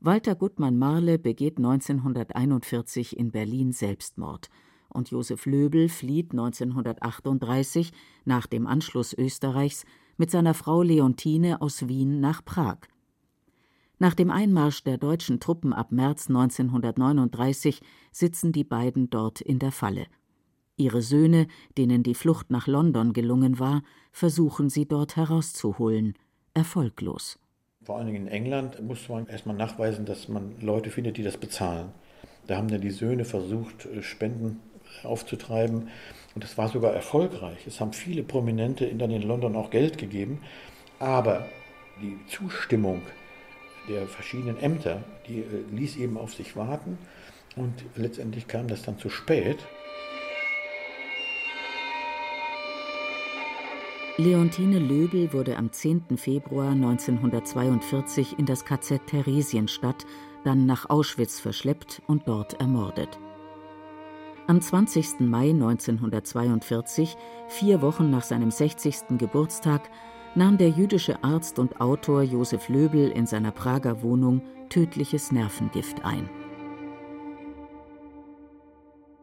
Walter 0.00 0.34
Gutmann 0.34 0.78
Marle 0.78 1.18
begeht 1.18 1.58
1941 1.58 3.18
in 3.18 3.30
Berlin 3.30 3.72
Selbstmord 3.72 4.48
und 4.88 5.10
Josef 5.10 5.46
Löbel 5.46 5.88
flieht 5.88 6.32
1938 6.32 7.92
nach 8.24 8.46
dem 8.46 8.66
Anschluss 8.66 9.12
Österreichs 9.12 9.84
mit 10.16 10.30
seiner 10.30 10.54
Frau 10.54 10.82
Leontine 10.82 11.60
aus 11.60 11.88
Wien 11.88 12.20
nach 12.20 12.44
Prag. 12.44 12.78
Nach 13.98 14.14
dem 14.14 14.30
Einmarsch 14.30 14.84
der 14.84 14.98
deutschen 14.98 15.40
Truppen 15.40 15.72
ab 15.72 15.90
März 15.90 16.28
1939 16.28 17.80
sitzen 18.12 18.52
die 18.52 18.64
beiden 18.64 19.08
dort 19.08 19.40
in 19.40 19.58
der 19.58 19.72
Falle. 19.72 20.06
Ihre 20.76 21.00
Söhne, 21.00 21.46
denen 21.78 22.02
die 22.02 22.14
Flucht 22.14 22.50
nach 22.50 22.66
London 22.66 23.14
gelungen 23.14 23.58
war, 23.58 23.82
versuchen 24.12 24.68
sie 24.68 24.86
dort 24.86 25.16
herauszuholen, 25.16 26.12
erfolglos. 26.52 27.38
Vor 27.84 27.96
allen 27.96 28.08
Dingen 28.08 28.26
in 28.26 28.32
England 28.32 28.82
musste 28.82 29.12
man 29.12 29.28
erstmal 29.28 29.56
nachweisen, 29.56 30.04
dass 30.04 30.28
man 30.28 30.60
Leute 30.60 30.90
findet, 30.90 31.16
die 31.16 31.22
das 31.22 31.38
bezahlen. 31.38 31.88
Da 32.46 32.58
haben 32.58 32.68
dann 32.68 32.82
die 32.82 32.90
Söhne 32.90 33.24
versucht, 33.24 33.86
äh, 33.86 34.02
Spenden 34.02 34.60
aufzutreiben. 35.04 35.88
Und 36.34 36.44
das 36.44 36.58
war 36.58 36.68
sogar 36.68 36.92
erfolgreich. 36.92 37.66
Es 37.66 37.80
haben 37.80 37.94
viele 37.94 38.22
Prominente 38.22 38.84
in, 38.84 38.98
dann 38.98 39.10
in 39.10 39.22
London 39.22 39.56
auch 39.56 39.70
Geld 39.70 39.96
gegeben. 39.96 40.40
Aber 40.98 41.46
die 42.02 42.18
Zustimmung 42.28 43.00
der 43.88 44.06
verschiedenen 44.06 44.58
Ämter, 44.58 45.04
die 45.28 45.40
äh, 45.40 45.64
ließ 45.72 45.96
eben 45.96 46.16
auf 46.16 46.34
sich 46.34 46.56
warten 46.56 46.98
und 47.56 47.72
letztendlich 47.96 48.48
kam 48.48 48.68
das 48.68 48.82
dann 48.82 48.98
zu 48.98 49.08
spät. 49.08 49.58
Leontine 54.18 54.78
Löbel 54.78 55.32
wurde 55.34 55.58
am 55.58 55.70
10. 55.70 56.16
Februar 56.16 56.70
1942 56.70 58.38
in 58.38 58.46
das 58.46 58.64
KZ 58.64 59.06
Theresienstadt, 59.06 60.06
dann 60.42 60.64
nach 60.64 60.88
Auschwitz 60.88 61.38
verschleppt 61.38 62.00
und 62.06 62.26
dort 62.26 62.58
ermordet. 62.58 63.18
Am 64.46 64.60
20. 64.60 65.20
Mai 65.20 65.50
1942, 65.50 67.16
vier 67.48 67.82
Wochen 67.82 68.08
nach 68.10 68.22
seinem 68.22 68.50
60. 68.50 69.18
Geburtstag, 69.18 69.90
nahm 70.36 70.58
der 70.58 70.68
jüdische 70.68 71.24
Arzt 71.24 71.58
und 71.58 71.80
Autor 71.80 72.22
Josef 72.22 72.68
Löbel 72.68 73.10
in 73.10 73.26
seiner 73.26 73.52
Prager 73.52 74.02
Wohnung 74.02 74.42
tödliches 74.68 75.32
Nervengift 75.32 76.04
ein. 76.04 76.28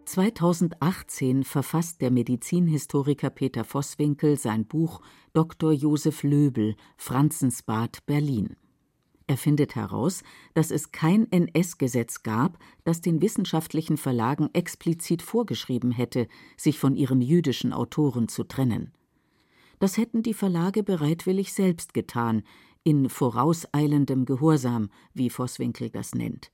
2018 0.05 1.43
verfasst 1.43 2.01
der 2.01 2.11
Medizinhistoriker 2.11 3.29
Peter 3.29 3.63
Vosswinkel 3.63 4.37
sein 4.37 4.65
Buch 4.65 5.01
Dr. 5.33 5.71
Josef 5.71 6.23
Löbel 6.23 6.75
Franzensbad 6.97 8.05
Berlin. 8.05 8.55
Er 9.27 9.37
findet 9.37 9.75
heraus, 9.75 10.23
dass 10.53 10.69
es 10.69 10.91
kein 10.91 11.31
NS-Gesetz 11.31 12.23
gab, 12.23 12.57
das 12.83 13.01
den 13.01 13.21
wissenschaftlichen 13.21 13.97
Verlagen 13.97 14.49
explizit 14.53 15.21
vorgeschrieben 15.21 15.91
hätte, 15.91 16.27
sich 16.57 16.77
von 16.77 16.95
ihren 16.95 17.21
jüdischen 17.21 17.71
Autoren 17.71 18.27
zu 18.27 18.43
trennen. 18.43 18.91
Das 19.79 19.97
hätten 19.97 20.23
die 20.23 20.33
Verlage 20.33 20.83
bereitwillig 20.83 21.53
selbst 21.53 21.93
getan, 21.93 22.43
in 22.83 23.09
vorauseilendem 23.09 24.25
Gehorsam, 24.25 24.89
wie 25.13 25.29
Vosswinkel 25.29 25.89
das 25.89 26.13
nennt. 26.13 26.51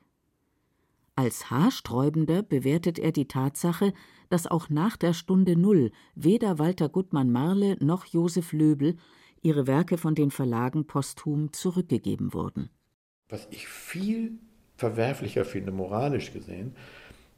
Als 1.15 1.49
haarsträubender 1.49 2.43
bewertet 2.43 2.97
er 2.97 3.11
die 3.11 3.27
Tatsache, 3.27 3.93
dass 4.29 4.47
auch 4.47 4.69
nach 4.69 4.95
der 4.95 5.13
Stunde 5.13 5.57
Null 5.57 5.91
weder 6.15 6.59
Walter 6.59 6.87
Gutmann-Marle 6.87 7.77
noch 7.83 8.05
Josef 8.05 8.53
Löbel 8.53 8.95
ihre 9.41 9.67
Werke 9.67 9.97
von 9.97 10.15
den 10.15 10.31
Verlagen 10.31 10.85
posthum 10.85 11.51
zurückgegeben 11.51 12.33
wurden. 12.33 12.69
Was 13.27 13.47
ich 13.51 13.67
viel 13.67 14.39
verwerflicher 14.77 15.45
finde, 15.45 15.71
moralisch 15.71 16.31
gesehen, 16.31 16.75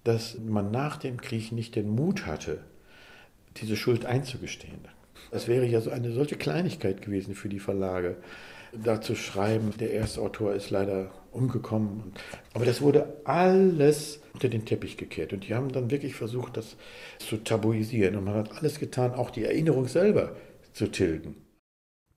dass 0.03 0.37
man 0.39 0.71
nach 0.71 0.97
dem 0.97 1.19
Krieg 1.19 1.51
nicht 1.51 1.75
den 1.75 1.89
Mut 1.89 2.25
hatte, 2.25 2.63
diese 3.57 3.75
Schuld 3.75 4.05
einzugestehen. 4.05 4.79
Es 5.29 5.47
wäre 5.47 5.65
ja 5.65 5.81
so 5.81 5.91
eine 5.91 6.11
solche 6.11 6.35
Kleinigkeit 6.35 7.01
gewesen 7.01 7.35
für 7.35 7.49
die 7.49 7.59
Verlage, 7.59 8.17
da 8.73 9.01
zu 9.01 9.15
schreiben, 9.15 9.73
der 9.79 9.91
erste 9.91 10.21
Autor 10.21 10.53
ist 10.53 10.69
leider 10.69 11.11
umgekommen. 11.31 12.13
Aber 12.53 12.65
das 12.65 12.81
wurde 12.81 13.21
alles 13.25 14.21
unter 14.33 14.49
den 14.49 14.65
Teppich 14.65 14.97
gekehrt. 14.97 15.33
Und 15.33 15.47
die 15.47 15.53
haben 15.53 15.71
dann 15.71 15.91
wirklich 15.91 16.15
versucht, 16.15 16.57
das 16.57 16.75
zu 17.19 17.37
tabuisieren. 17.37 18.15
Und 18.15 18.25
man 18.25 18.35
hat 18.35 18.57
alles 18.57 18.79
getan, 18.79 19.13
auch 19.13 19.29
die 19.29 19.43
Erinnerung 19.43 19.87
selber 19.87 20.35
zu 20.73 20.87
tilgen. 20.87 21.35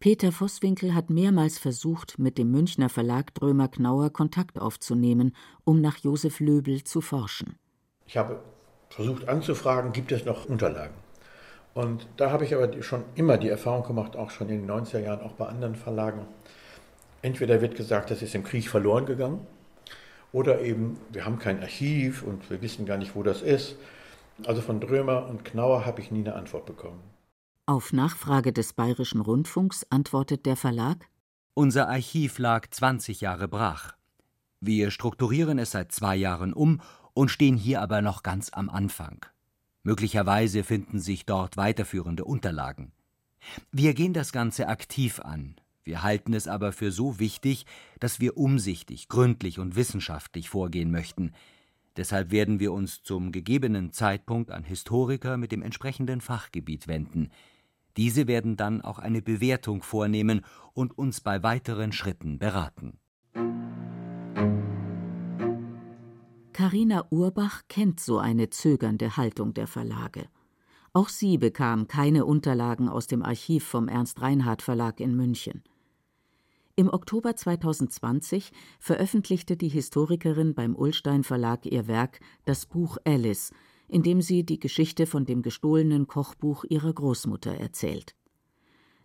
Peter 0.00 0.32
Vosswinkel 0.32 0.94
hat 0.94 1.08
mehrmals 1.08 1.58
versucht, 1.58 2.18
mit 2.18 2.36
dem 2.36 2.50
Münchner 2.50 2.88
Verlag 2.88 3.32
Drömer 3.34 3.68
Knauer 3.68 4.10
Kontakt 4.10 4.60
aufzunehmen, 4.60 5.34
um 5.64 5.80
nach 5.80 5.96
Josef 5.98 6.40
Löbel 6.40 6.84
zu 6.84 7.00
forschen. 7.00 7.56
Ich 8.06 8.16
habe 8.16 8.40
versucht 8.90 9.28
anzufragen, 9.28 9.92
gibt 9.92 10.12
es 10.12 10.24
noch 10.26 10.46
Unterlagen? 10.46 10.94
Und 11.74 12.06
da 12.16 12.30
habe 12.30 12.44
ich 12.44 12.54
aber 12.54 12.82
schon 12.82 13.04
immer 13.16 13.36
die 13.36 13.48
Erfahrung 13.48 13.84
gemacht, 13.84 14.16
auch 14.16 14.30
schon 14.30 14.48
in 14.48 14.66
den 14.66 14.70
90er 14.70 15.00
Jahren, 15.00 15.20
auch 15.20 15.32
bei 15.32 15.46
anderen 15.46 15.74
Verlagen. 15.74 16.26
Entweder 17.20 17.60
wird 17.60 17.74
gesagt, 17.74 18.10
das 18.10 18.22
ist 18.22 18.34
im 18.34 18.44
Krieg 18.44 18.68
verloren 18.68 19.06
gegangen, 19.06 19.46
oder 20.34 20.60
eben, 20.60 20.98
wir 21.10 21.24
haben 21.24 21.38
kein 21.38 21.62
Archiv 21.62 22.24
und 22.24 22.50
wir 22.50 22.60
wissen 22.60 22.86
gar 22.86 22.98
nicht, 22.98 23.14
wo 23.14 23.22
das 23.22 23.40
ist. 23.40 23.76
Also 24.44 24.62
von 24.62 24.80
Drömer 24.80 25.28
und 25.28 25.44
Knauer 25.44 25.86
habe 25.86 26.00
ich 26.00 26.10
nie 26.10 26.20
eine 26.20 26.34
Antwort 26.34 26.66
bekommen. 26.66 27.00
Auf 27.66 27.92
Nachfrage 27.92 28.52
des 28.52 28.72
Bayerischen 28.72 29.20
Rundfunks 29.20 29.86
antwortet 29.90 30.44
der 30.44 30.56
Verlag: 30.56 31.08
Unser 31.54 31.88
Archiv 31.88 32.38
lag 32.38 32.68
20 32.68 33.20
Jahre 33.20 33.46
brach. 33.46 33.94
Wir 34.60 34.90
strukturieren 34.90 35.58
es 35.60 35.70
seit 35.70 35.92
zwei 35.92 36.16
Jahren 36.16 36.52
um 36.52 36.80
und 37.14 37.30
stehen 37.30 37.56
hier 37.56 37.80
aber 37.80 38.02
noch 38.02 38.24
ganz 38.24 38.50
am 38.52 38.68
Anfang. 38.68 39.24
Möglicherweise 39.84 40.64
finden 40.64 40.98
sich 40.98 41.26
dort 41.26 41.58
weiterführende 41.58 42.24
Unterlagen. 42.24 42.92
Wir 43.70 43.92
gehen 43.92 44.14
das 44.14 44.32
Ganze 44.32 44.66
aktiv 44.68 45.20
an. 45.20 45.56
Wir 45.84 46.02
halten 46.02 46.32
es 46.32 46.48
aber 46.48 46.72
für 46.72 46.90
so 46.90 47.18
wichtig, 47.20 47.66
dass 48.00 48.18
wir 48.18 48.38
umsichtig, 48.38 49.08
gründlich 49.08 49.58
und 49.58 49.76
wissenschaftlich 49.76 50.48
vorgehen 50.48 50.90
möchten. 50.90 51.32
Deshalb 51.98 52.30
werden 52.30 52.58
wir 52.58 52.72
uns 52.72 53.02
zum 53.02 53.30
gegebenen 53.30 53.92
Zeitpunkt 53.92 54.50
an 54.50 54.64
Historiker 54.64 55.36
mit 55.36 55.52
dem 55.52 55.60
entsprechenden 55.60 56.22
Fachgebiet 56.22 56.88
wenden. 56.88 57.30
Diese 57.98 58.26
werden 58.26 58.56
dann 58.56 58.80
auch 58.80 58.98
eine 58.98 59.20
Bewertung 59.20 59.82
vornehmen 59.82 60.40
und 60.72 60.96
uns 60.96 61.20
bei 61.20 61.42
weiteren 61.42 61.92
Schritten 61.92 62.38
beraten. 62.38 62.98
Carina 66.54 67.04
Urbach 67.10 67.62
kennt 67.66 67.98
so 67.98 68.18
eine 68.18 68.48
zögernde 68.48 69.16
Haltung 69.16 69.54
der 69.54 69.66
Verlage. 69.66 70.28
Auch 70.92 71.08
sie 71.08 71.36
bekam 71.36 71.88
keine 71.88 72.24
Unterlagen 72.26 72.88
aus 72.88 73.08
dem 73.08 73.24
Archiv 73.24 73.64
vom 73.64 73.88
Ernst 73.88 74.22
Reinhardt 74.22 74.62
Verlag 74.62 75.00
in 75.00 75.16
München. 75.16 75.64
Im 76.76 76.88
Oktober 76.88 77.34
2020 77.34 78.52
veröffentlichte 78.78 79.56
die 79.56 79.68
Historikerin 79.68 80.54
beim 80.54 80.76
Ullstein 80.76 81.24
Verlag 81.24 81.66
ihr 81.66 81.88
Werk 81.88 82.20
Das 82.44 82.66
Buch 82.66 82.98
Alice, 83.04 83.52
in 83.88 84.04
dem 84.04 84.22
sie 84.22 84.46
die 84.46 84.60
Geschichte 84.60 85.06
von 85.06 85.24
dem 85.24 85.42
gestohlenen 85.42 86.06
Kochbuch 86.06 86.62
ihrer 86.68 86.92
Großmutter 86.92 87.54
erzählt. 87.54 88.14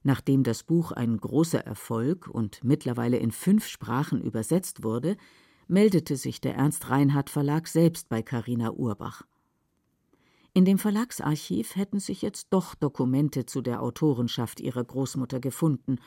Nachdem 0.03 0.43
das 0.43 0.61
Buch 0.61 0.91
ein 0.91 1.17
großer 1.17 1.65
Erfolg 1.65 2.27
und 2.27 2.63
mittlerweile 2.63 3.17
in 3.17 3.31
fünf 3.31 3.65
Sprachen 3.65 4.21
übersetzt 4.21 4.83
wurde, 4.83 5.17
meldete 5.69 6.17
sich 6.17 6.41
der 6.41 6.55
Ernst 6.55 6.89
Reinhardt 6.89 7.29
Verlag 7.29 7.67
selbst 7.67 8.09
bei 8.09 8.21
Carina 8.21 8.71
Urbach. 8.71 9.23
In 10.53 10.65
dem 10.65 10.79
Verlagsarchiv 10.79 11.75
hätten 11.75 11.99
sich 11.99 12.21
jetzt 12.21 12.47
doch 12.49 12.73
Dokumente 12.75 13.45
zu 13.45 13.61
der 13.61 13.81
Autorenschaft 13.81 14.59
ihrer 14.59 14.83
Großmutter 14.83 15.39
gefunden 15.39 15.99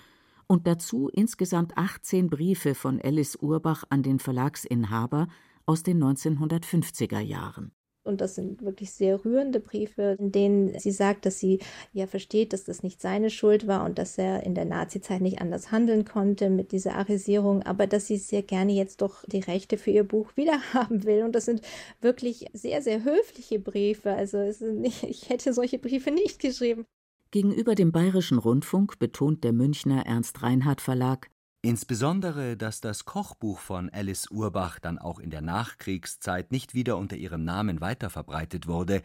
und 0.49 0.67
dazu 0.67 1.09
insgesamt 1.09 1.79
18 1.79 2.29
Briefe 2.29 2.75
von 2.75 3.01
Alice 3.01 3.37
Urbach 3.37 3.85
an 3.89 4.03
den 4.03 4.19
Verlagsinhaber 4.19 5.29
aus 5.65 5.85
den 5.85 6.03
1950er 6.03 7.21
Jahren. 7.21 7.73
Und 8.05 8.21
das 8.21 8.35
sind 8.35 8.63
wirklich 8.63 8.93
sehr 8.93 9.25
rührende 9.25 9.61
Briefe, 9.61 10.17
in 10.19 10.33
denen 10.33 10.79
sie 10.79 10.91
sagt, 10.91 11.25
dass 11.25 11.39
sie 11.39 11.61
ja 11.93 12.07
versteht, 12.09 12.53
dass 12.53 12.65
das 12.65 12.83
nicht 12.83 13.01
seine 13.01 13.31
Schuld 13.31 13.69
war 13.69 13.85
und 13.85 13.99
dass 13.99 14.19
er 14.19 14.43
in 14.43 14.55
der 14.55 14.65
Nazizeit 14.65 15.21
nicht 15.21 15.41
anders 15.41 15.71
handeln 15.71 16.05
konnte 16.05 16.51
mit 16.51 16.73
dieser 16.73 16.97
Arisierung, 16.97 17.63
aber 17.63 17.87
dass 17.87 18.09
sie 18.09 18.17
sehr 18.17 18.43
gerne 18.43 18.73
jetzt 18.73 19.03
doch 19.03 19.25
die 19.27 19.41
Rechte 19.41 19.79
für 19.79 19.91
ihr 19.91 20.05
Buch 20.05 20.33
wiederhaben 20.37 21.05
will. 21.05 21.23
Und 21.23 21.35
das 21.35 21.45
sind 21.45 21.63
wirklich 22.01 22.47
sehr, 22.53 22.83
sehr 22.83 23.05
höfliche 23.05 23.61
Briefe. 23.61 24.13
Also 24.13 24.39
nicht, 24.73 25.03
ich 25.09 25.29
hätte 25.29 25.53
solche 25.53 25.79
Briefe 25.79 26.11
nicht 26.11 26.41
geschrieben. 26.41 26.85
Gegenüber 27.31 27.75
dem 27.75 27.93
Bayerischen 27.93 28.39
Rundfunk 28.39 28.99
betont 28.99 29.43
der 29.43 29.53
Münchner 29.53 30.05
Ernst 30.05 30.43
Reinhardt 30.43 30.83
Verlag, 30.83 31.31
Insbesondere, 31.65 32.57
dass 32.57 32.81
das 32.81 33.05
Kochbuch 33.05 33.61
von 33.61 33.89
Alice 33.91 34.29
Urbach 34.33 34.81
dann 34.81 34.99
auch 34.99 35.21
in 35.21 35.31
der 35.31 35.43
Nachkriegszeit 35.43 36.51
nicht 36.51 36.75
wieder 36.75 36.97
unter 36.97 37.15
ihrem 37.15 37.45
Namen 37.45 37.81
weiterverbreitet 37.81 38.67
wurde, 38.67 39.01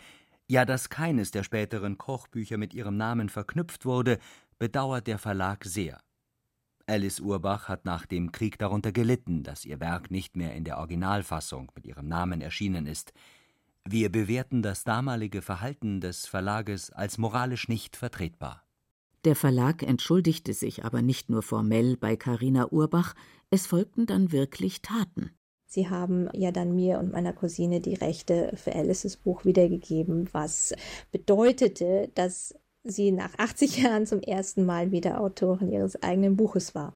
ja 0.48 0.66
dass 0.66 0.90
keines 0.90 1.30
der 1.30 1.44
späteren 1.44 2.00
Kochbücher 2.00 2.58
mit 2.58 2.74
ihrem 2.74 2.98
Namen 2.98 3.30
verknüpft 3.30 3.86
wurde, 3.86 4.18
bedauert 4.58 5.06
der 5.06 5.20
Verlag 5.20 5.66
sehr. 5.66 6.00
Alice 6.88 7.20
Urbach 7.20 7.68
hat 7.68 7.86
nach 7.86 8.08
dem 8.08 8.32
Krieg 8.32 8.58
darunter 8.58 8.92
gelitten, 8.92 9.44
dass 9.44 9.64
ihr 9.64 9.80
Werk 9.80 10.10
nicht 10.10 10.36
mehr 10.36 10.56
in 10.56 10.64
der 10.64 10.80
Originalfassung 10.80 11.72
mit 11.76 11.86
ihrem 11.86 12.08
Namen 12.08 12.42
erschienen 12.42 12.88
ist. 12.88 13.14
Wir 13.86 14.12
bewerten 14.12 14.64
das 14.64 14.84
damalige 14.84 15.44
Verhalten 15.44 16.02
des 16.02 16.26
Verlages 16.26 16.90
als 16.90 17.20
moralisch 17.20 17.68
nicht 17.68 17.96
vertretbar. 17.96 18.67
Der 19.26 19.36
Verlag 19.36 19.84
entschuldigte 19.84 20.54
sich 20.54 20.86
aber 20.86 21.02
nicht 21.02 21.30
nur 21.30 21.42
formell 21.42 21.98
bei 21.98 22.16
Carina 22.16 22.72
Urbach, 22.72 23.14
es 23.50 23.68
folgten 23.68 24.06
dann 24.06 24.32
wirklich 24.32 24.82
Taten. 24.82 25.32
Sie 25.66 25.90
haben 25.90 26.30
ja 26.34 26.52
dann 26.52 26.76
mir 26.76 27.00
und 27.00 27.12
meiner 27.12 27.34
Cousine 27.34 27.82
die 27.82 27.96
Rechte 27.96 28.54
für 28.56 28.74
Alices 28.74 29.18
Buch 29.18 29.44
wiedergegeben, 29.44 30.30
was 30.32 30.74
bedeutete, 31.12 32.10
dass 32.16 32.56
sie 32.84 33.12
nach 33.12 33.38
80 33.38 33.78
Jahren 33.84 34.06
zum 34.06 34.22
ersten 34.22 34.66
Mal 34.66 34.92
wieder 34.92 35.20
Autorin 35.20 35.72
ihres 35.72 36.02
eigenen 36.02 36.38
Buches 36.38 36.74
war. 36.74 36.94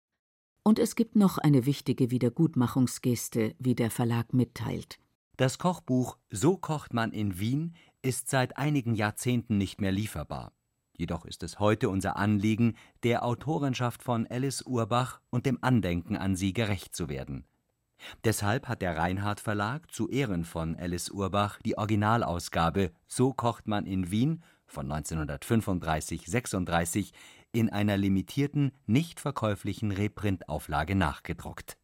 Und 0.64 0.80
es 0.80 0.96
gibt 0.96 1.16
noch 1.16 1.38
eine 1.38 1.66
wichtige 1.66 2.12
Wiedergutmachungsgeste, 2.12 3.56
wie 3.60 3.76
der 3.76 3.92
Verlag 3.92 4.34
mitteilt. 4.34 5.00
Das 5.38 5.58
Kochbuch 5.58 6.18
So 6.30 6.56
kocht 6.56 6.94
man 6.94 7.12
in 7.12 7.40
Wien 7.40 7.76
ist 8.04 8.30
seit 8.30 8.58
einigen 8.58 8.96
Jahrzehnten 8.96 9.58
nicht 9.58 9.82
mehr 9.82 9.92
lieferbar. 9.92 10.54
Jedoch 10.98 11.26
ist 11.26 11.44
es 11.44 11.60
heute 11.60 11.90
unser 11.90 12.18
Anliegen, 12.18 12.76
der 13.04 13.24
Autorenschaft 13.24 14.04
von 14.04 14.28
Alice 14.28 14.62
Urbach 14.62 15.22
und 15.30 15.46
dem 15.46 15.58
Andenken 15.62 16.16
an 16.16 16.36
sie 16.36 16.54
gerecht 16.54 16.96
zu 16.96 17.10
werden. 17.10 17.46
Deshalb 18.24 18.68
hat 18.68 18.82
der 18.82 18.98
Reinhardt 18.98 19.40
Verlag 19.40 19.92
zu 19.92 20.10
Ehren 20.10 20.44
von 20.44 20.76
Alice 20.76 21.10
Urbach 21.10 21.60
die 21.64 21.78
Originalausgabe 21.78 22.92
So 23.08 23.34
kocht 23.34 23.68
man 23.68 23.86
in 23.86 24.12
Wien 24.12 24.44
von 24.66 24.92
1935 24.92 26.26
36 26.28 27.12
in 27.52 27.70
einer 27.70 27.98
limitierten, 27.98 28.72
nicht 28.86 29.20
verkäuflichen 29.20 29.92
Reprintauflage 29.92 30.96
nachgedruckt. 30.96 31.78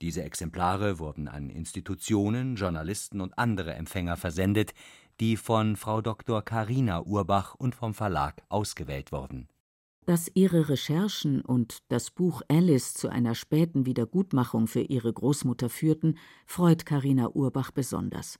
Diese 0.00 0.22
Exemplare 0.22 1.00
wurden 1.00 1.26
an 1.26 1.50
Institutionen, 1.50 2.54
Journalisten 2.54 3.20
und 3.20 3.36
andere 3.36 3.74
Empfänger 3.74 4.16
versendet, 4.16 4.74
die 5.20 5.36
von 5.36 5.76
Frau 5.76 6.00
Dr. 6.00 6.42
Carina 6.42 7.02
Urbach 7.02 7.54
und 7.54 7.74
vom 7.74 7.94
Verlag 7.94 8.42
ausgewählt 8.48 9.12
wurden. 9.12 9.48
Dass 10.04 10.30
ihre 10.34 10.68
Recherchen 10.68 11.40
und 11.40 11.78
das 11.88 12.10
Buch 12.10 12.42
Alice 12.48 12.94
zu 12.94 13.08
einer 13.08 13.34
späten 13.34 13.86
Wiedergutmachung 13.86 14.68
für 14.68 14.82
ihre 14.82 15.12
Großmutter 15.12 15.68
führten, 15.68 16.16
freut 16.46 16.86
Carina 16.86 17.28
Urbach 17.30 17.72
besonders. 17.72 18.38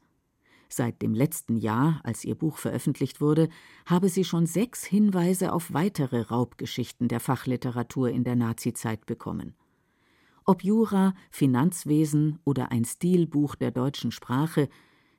Seit 0.69 1.03
dem 1.03 1.15
letzten 1.15 1.57
Jahr, 1.57 2.01
als 2.05 2.25
ihr 2.25 2.35
Buch 2.35 2.59
veröffentlicht 2.59 3.21
wurde, 3.21 3.49
habe 3.85 4.09
sie 4.09 4.25
schon 4.25 4.47
sechs 4.47 4.85
Hinweise 4.85 5.53
auf 5.53 5.73
weitere 5.73 6.23
Raubgeschichten 6.23 7.09
der 7.09 7.21
Fachliteratur 7.21 8.11
in 8.11 8.25
der 8.25 8.37
Nazizeit 8.37 9.07
bekommen. 9.07 9.55
Ob 10.45 10.63
Jura, 10.63 11.15
Finanzwesen 11.31 12.39
oder 12.45 12.71
ein 12.71 12.85
Stilbuch 12.85 13.57
der 13.57 13.73
deutschen 13.73 14.13
Sprache, 14.13 14.69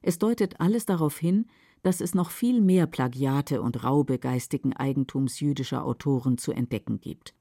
es 0.01 0.19
deutet 0.19 0.59
alles 0.59 0.85
darauf 0.85 1.17
hin, 1.17 1.45
dass 1.83 2.01
es 2.01 2.15
noch 2.15 2.31
viel 2.31 2.61
mehr 2.61 2.87
Plagiate 2.87 3.61
und 3.61 3.83
Raube 3.83 4.19
geistigen 4.19 4.73
Eigentums 4.73 5.39
jüdischer 5.39 5.85
Autoren 5.85 6.37
zu 6.37 6.51
entdecken 6.51 6.99
gibt. 6.99 7.33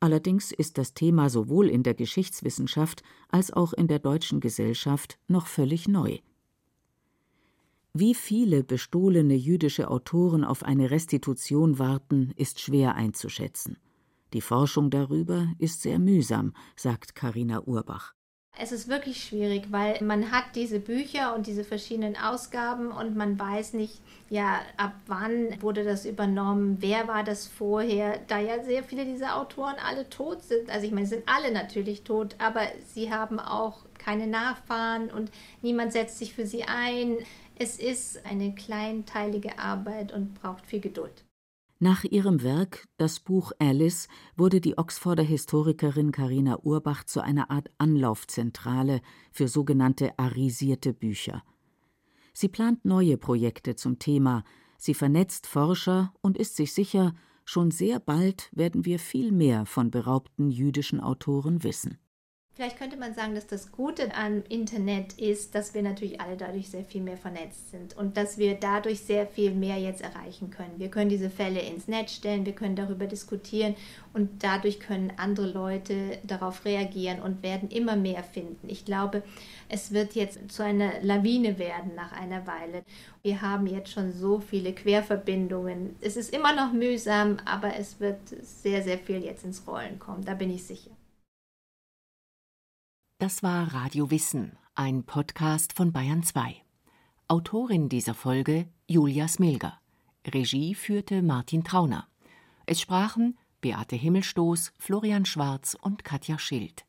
Allerdings 0.00 0.50
ist 0.50 0.78
das 0.78 0.94
Thema 0.94 1.30
sowohl 1.30 1.68
in 1.68 1.82
der 1.82 1.94
Geschichtswissenschaft 1.94 3.02
als 3.28 3.52
auch 3.52 3.72
in 3.72 3.86
der 3.86 4.00
deutschen 4.00 4.40
Gesellschaft 4.40 5.18
noch 5.28 5.46
völlig 5.46 5.86
neu. 5.86 6.18
Wie 7.94 8.14
viele 8.14 8.64
bestohlene 8.64 9.34
jüdische 9.34 9.90
Autoren 9.90 10.44
auf 10.44 10.62
eine 10.62 10.90
Restitution 10.90 11.78
warten, 11.78 12.32
ist 12.36 12.58
schwer 12.58 12.94
einzuschätzen. 12.94 13.76
Die 14.32 14.40
Forschung 14.40 14.88
darüber 14.90 15.52
ist 15.58 15.82
sehr 15.82 15.98
mühsam, 15.98 16.54
sagt 16.74 17.14
Karina 17.14 17.60
Urbach. 17.60 18.14
Es 18.58 18.70
ist 18.70 18.86
wirklich 18.86 19.24
schwierig, 19.24 19.72
weil 19.72 20.00
man 20.04 20.30
hat 20.30 20.44
diese 20.54 20.78
Bücher 20.78 21.34
und 21.34 21.46
diese 21.46 21.64
verschiedenen 21.64 22.16
Ausgaben 22.16 22.92
und 22.92 23.16
man 23.16 23.36
weiß 23.36 23.72
nicht, 23.72 24.00
ja, 24.28 24.60
ab 24.76 24.92
wann 25.06 25.60
wurde 25.60 25.82
das 25.82 26.04
übernommen, 26.04 26.76
wer 26.80 27.08
war 27.08 27.24
das 27.24 27.48
vorher, 27.48 28.20
da 28.28 28.38
ja 28.38 28.62
sehr 28.62 28.84
viele 28.84 29.04
dieser 29.04 29.36
Autoren 29.36 29.74
alle 29.84 30.08
tot 30.10 30.42
sind. 30.42 30.70
Also 30.70 30.86
ich 30.86 30.92
meine, 30.92 31.06
sind 31.06 31.24
alle 31.26 31.50
natürlich 31.50 32.04
tot, 32.04 32.36
aber 32.38 32.62
sie 32.86 33.12
haben 33.12 33.40
auch 33.40 33.84
keine 33.98 34.26
Nachfahren 34.26 35.10
und 35.10 35.32
niemand 35.62 35.92
setzt 35.92 36.18
sich 36.18 36.34
für 36.34 36.46
sie 36.46 36.62
ein. 36.62 37.16
Es 37.58 37.78
ist 37.78 38.24
eine 38.26 38.54
kleinteilige 38.54 39.58
Arbeit 39.58 40.12
und 40.12 40.34
braucht 40.34 40.66
viel 40.66 40.80
Geduld. 40.80 41.24
Nach 41.82 42.04
ihrem 42.04 42.44
Werk 42.44 42.86
Das 42.96 43.18
Buch 43.18 43.50
Alice 43.58 44.06
wurde 44.36 44.60
die 44.60 44.78
Oxforder 44.78 45.24
Historikerin 45.24 46.12
Carina 46.12 46.60
Urbach 46.62 47.02
zu 47.02 47.20
einer 47.20 47.50
Art 47.50 47.72
Anlaufzentrale 47.78 49.00
für 49.32 49.48
sogenannte 49.48 50.16
arisierte 50.16 50.94
Bücher. 50.94 51.42
Sie 52.32 52.46
plant 52.46 52.84
neue 52.84 53.18
Projekte 53.18 53.74
zum 53.74 53.98
Thema, 53.98 54.44
sie 54.78 54.94
vernetzt 54.94 55.48
Forscher 55.48 56.14
und 56.20 56.38
ist 56.38 56.54
sich 56.54 56.72
sicher, 56.72 57.16
schon 57.44 57.72
sehr 57.72 57.98
bald 57.98 58.48
werden 58.52 58.84
wir 58.84 59.00
viel 59.00 59.32
mehr 59.32 59.66
von 59.66 59.90
beraubten 59.90 60.52
jüdischen 60.52 61.00
Autoren 61.00 61.64
wissen. 61.64 61.98
Vielleicht 62.54 62.76
könnte 62.76 62.98
man 62.98 63.14
sagen, 63.14 63.34
dass 63.34 63.46
das 63.46 63.72
Gute 63.72 64.14
am 64.14 64.42
Internet 64.50 65.14
ist, 65.14 65.54
dass 65.54 65.72
wir 65.72 65.80
natürlich 65.80 66.20
alle 66.20 66.36
dadurch 66.36 66.68
sehr 66.68 66.84
viel 66.84 67.00
mehr 67.00 67.16
vernetzt 67.16 67.70
sind 67.70 67.96
und 67.96 68.18
dass 68.18 68.36
wir 68.36 68.56
dadurch 68.56 69.00
sehr 69.00 69.26
viel 69.26 69.52
mehr 69.52 69.78
jetzt 69.78 70.02
erreichen 70.02 70.50
können. 70.50 70.74
Wir 70.76 70.90
können 70.90 71.08
diese 71.08 71.30
Fälle 71.30 71.60
ins 71.60 71.88
Netz 71.88 72.12
stellen, 72.12 72.44
wir 72.44 72.52
können 72.52 72.76
darüber 72.76 73.06
diskutieren 73.06 73.74
und 74.12 74.44
dadurch 74.44 74.80
können 74.80 75.14
andere 75.16 75.46
Leute 75.50 76.18
darauf 76.24 76.66
reagieren 76.66 77.22
und 77.22 77.42
werden 77.42 77.70
immer 77.70 77.96
mehr 77.96 78.22
finden. 78.22 78.68
Ich 78.68 78.84
glaube, 78.84 79.22
es 79.70 79.92
wird 79.92 80.14
jetzt 80.14 80.52
zu 80.52 80.62
einer 80.62 81.00
Lawine 81.00 81.58
werden 81.58 81.94
nach 81.96 82.12
einer 82.12 82.46
Weile. 82.46 82.82
Wir 83.22 83.40
haben 83.40 83.66
jetzt 83.66 83.92
schon 83.92 84.12
so 84.12 84.40
viele 84.40 84.74
Querverbindungen. 84.74 85.96
Es 86.02 86.18
ist 86.18 86.34
immer 86.34 86.54
noch 86.54 86.74
mühsam, 86.74 87.38
aber 87.46 87.76
es 87.78 87.98
wird 87.98 88.20
sehr, 88.42 88.82
sehr 88.82 88.98
viel 88.98 89.24
jetzt 89.24 89.42
ins 89.42 89.66
Rollen 89.66 89.98
kommen, 89.98 90.26
da 90.26 90.34
bin 90.34 90.54
ich 90.54 90.64
sicher. 90.64 90.90
Das 93.22 93.44
war 93.44 93.72
Radio 93.72 94.10
Wissen, 94.10 94.58
ein 94.74 95.04
Podcast 95.04 95.74
von 95.74 95.92
Bayern 95.92 96.24
2. 96.24 96.56
Autorin 97.28 97.88
dieser 97.88 98.14
Folge 98.14 98.66
Julia 98.88 99.28
Smilger. 99.28 99.78
Regie 100.26 100.74
führte 100.74 101.22
Martin 101.22 101.62
Trauner. 101.62 102.08
Es 102.66 102.80
sprachen 102.80 103.38
Beate 103.60 103.94
Himmelstoß, 103.94 104.72
Florian 104.76 105.24
Schwarz 105.24 105.76
und 105.80 106.02
Katja 106.02 106.36
Schild. 106.36 106.84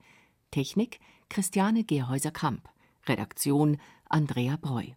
Technik 0.50 1.00
Christiane 1.30 1.84
Gerhäuser-Kamp. 1.84 2.68
Redaktion 3.06 3.78
Andrea 4.10 4.58
Breu. 4.60 4.88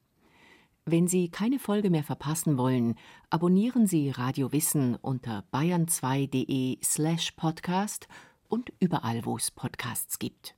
Wenn 0.86 1.06
Sie 1.06 1.28
keine 1.28 1.58
Folge 1.58 1.90
mehr 1.90 2.04
verpassen 2.04 2.56
wollen, 2.56 2.94
abonnieren 3.28 3.86
Sie 3.86 4.08
Radio 4.08 4.52
Wissen 4.52 4.94
unter 4.94 5.44
bayern2.de 5.52 6.78
slash 6.82 7.32
podcast 7.32 8.08
und 8.48 8.72
überall, 8.80 9.26
wo 9.26 9.36
es 9.36 9.50
Podcasts 9.50 10.18
gibt. 10.18 10.55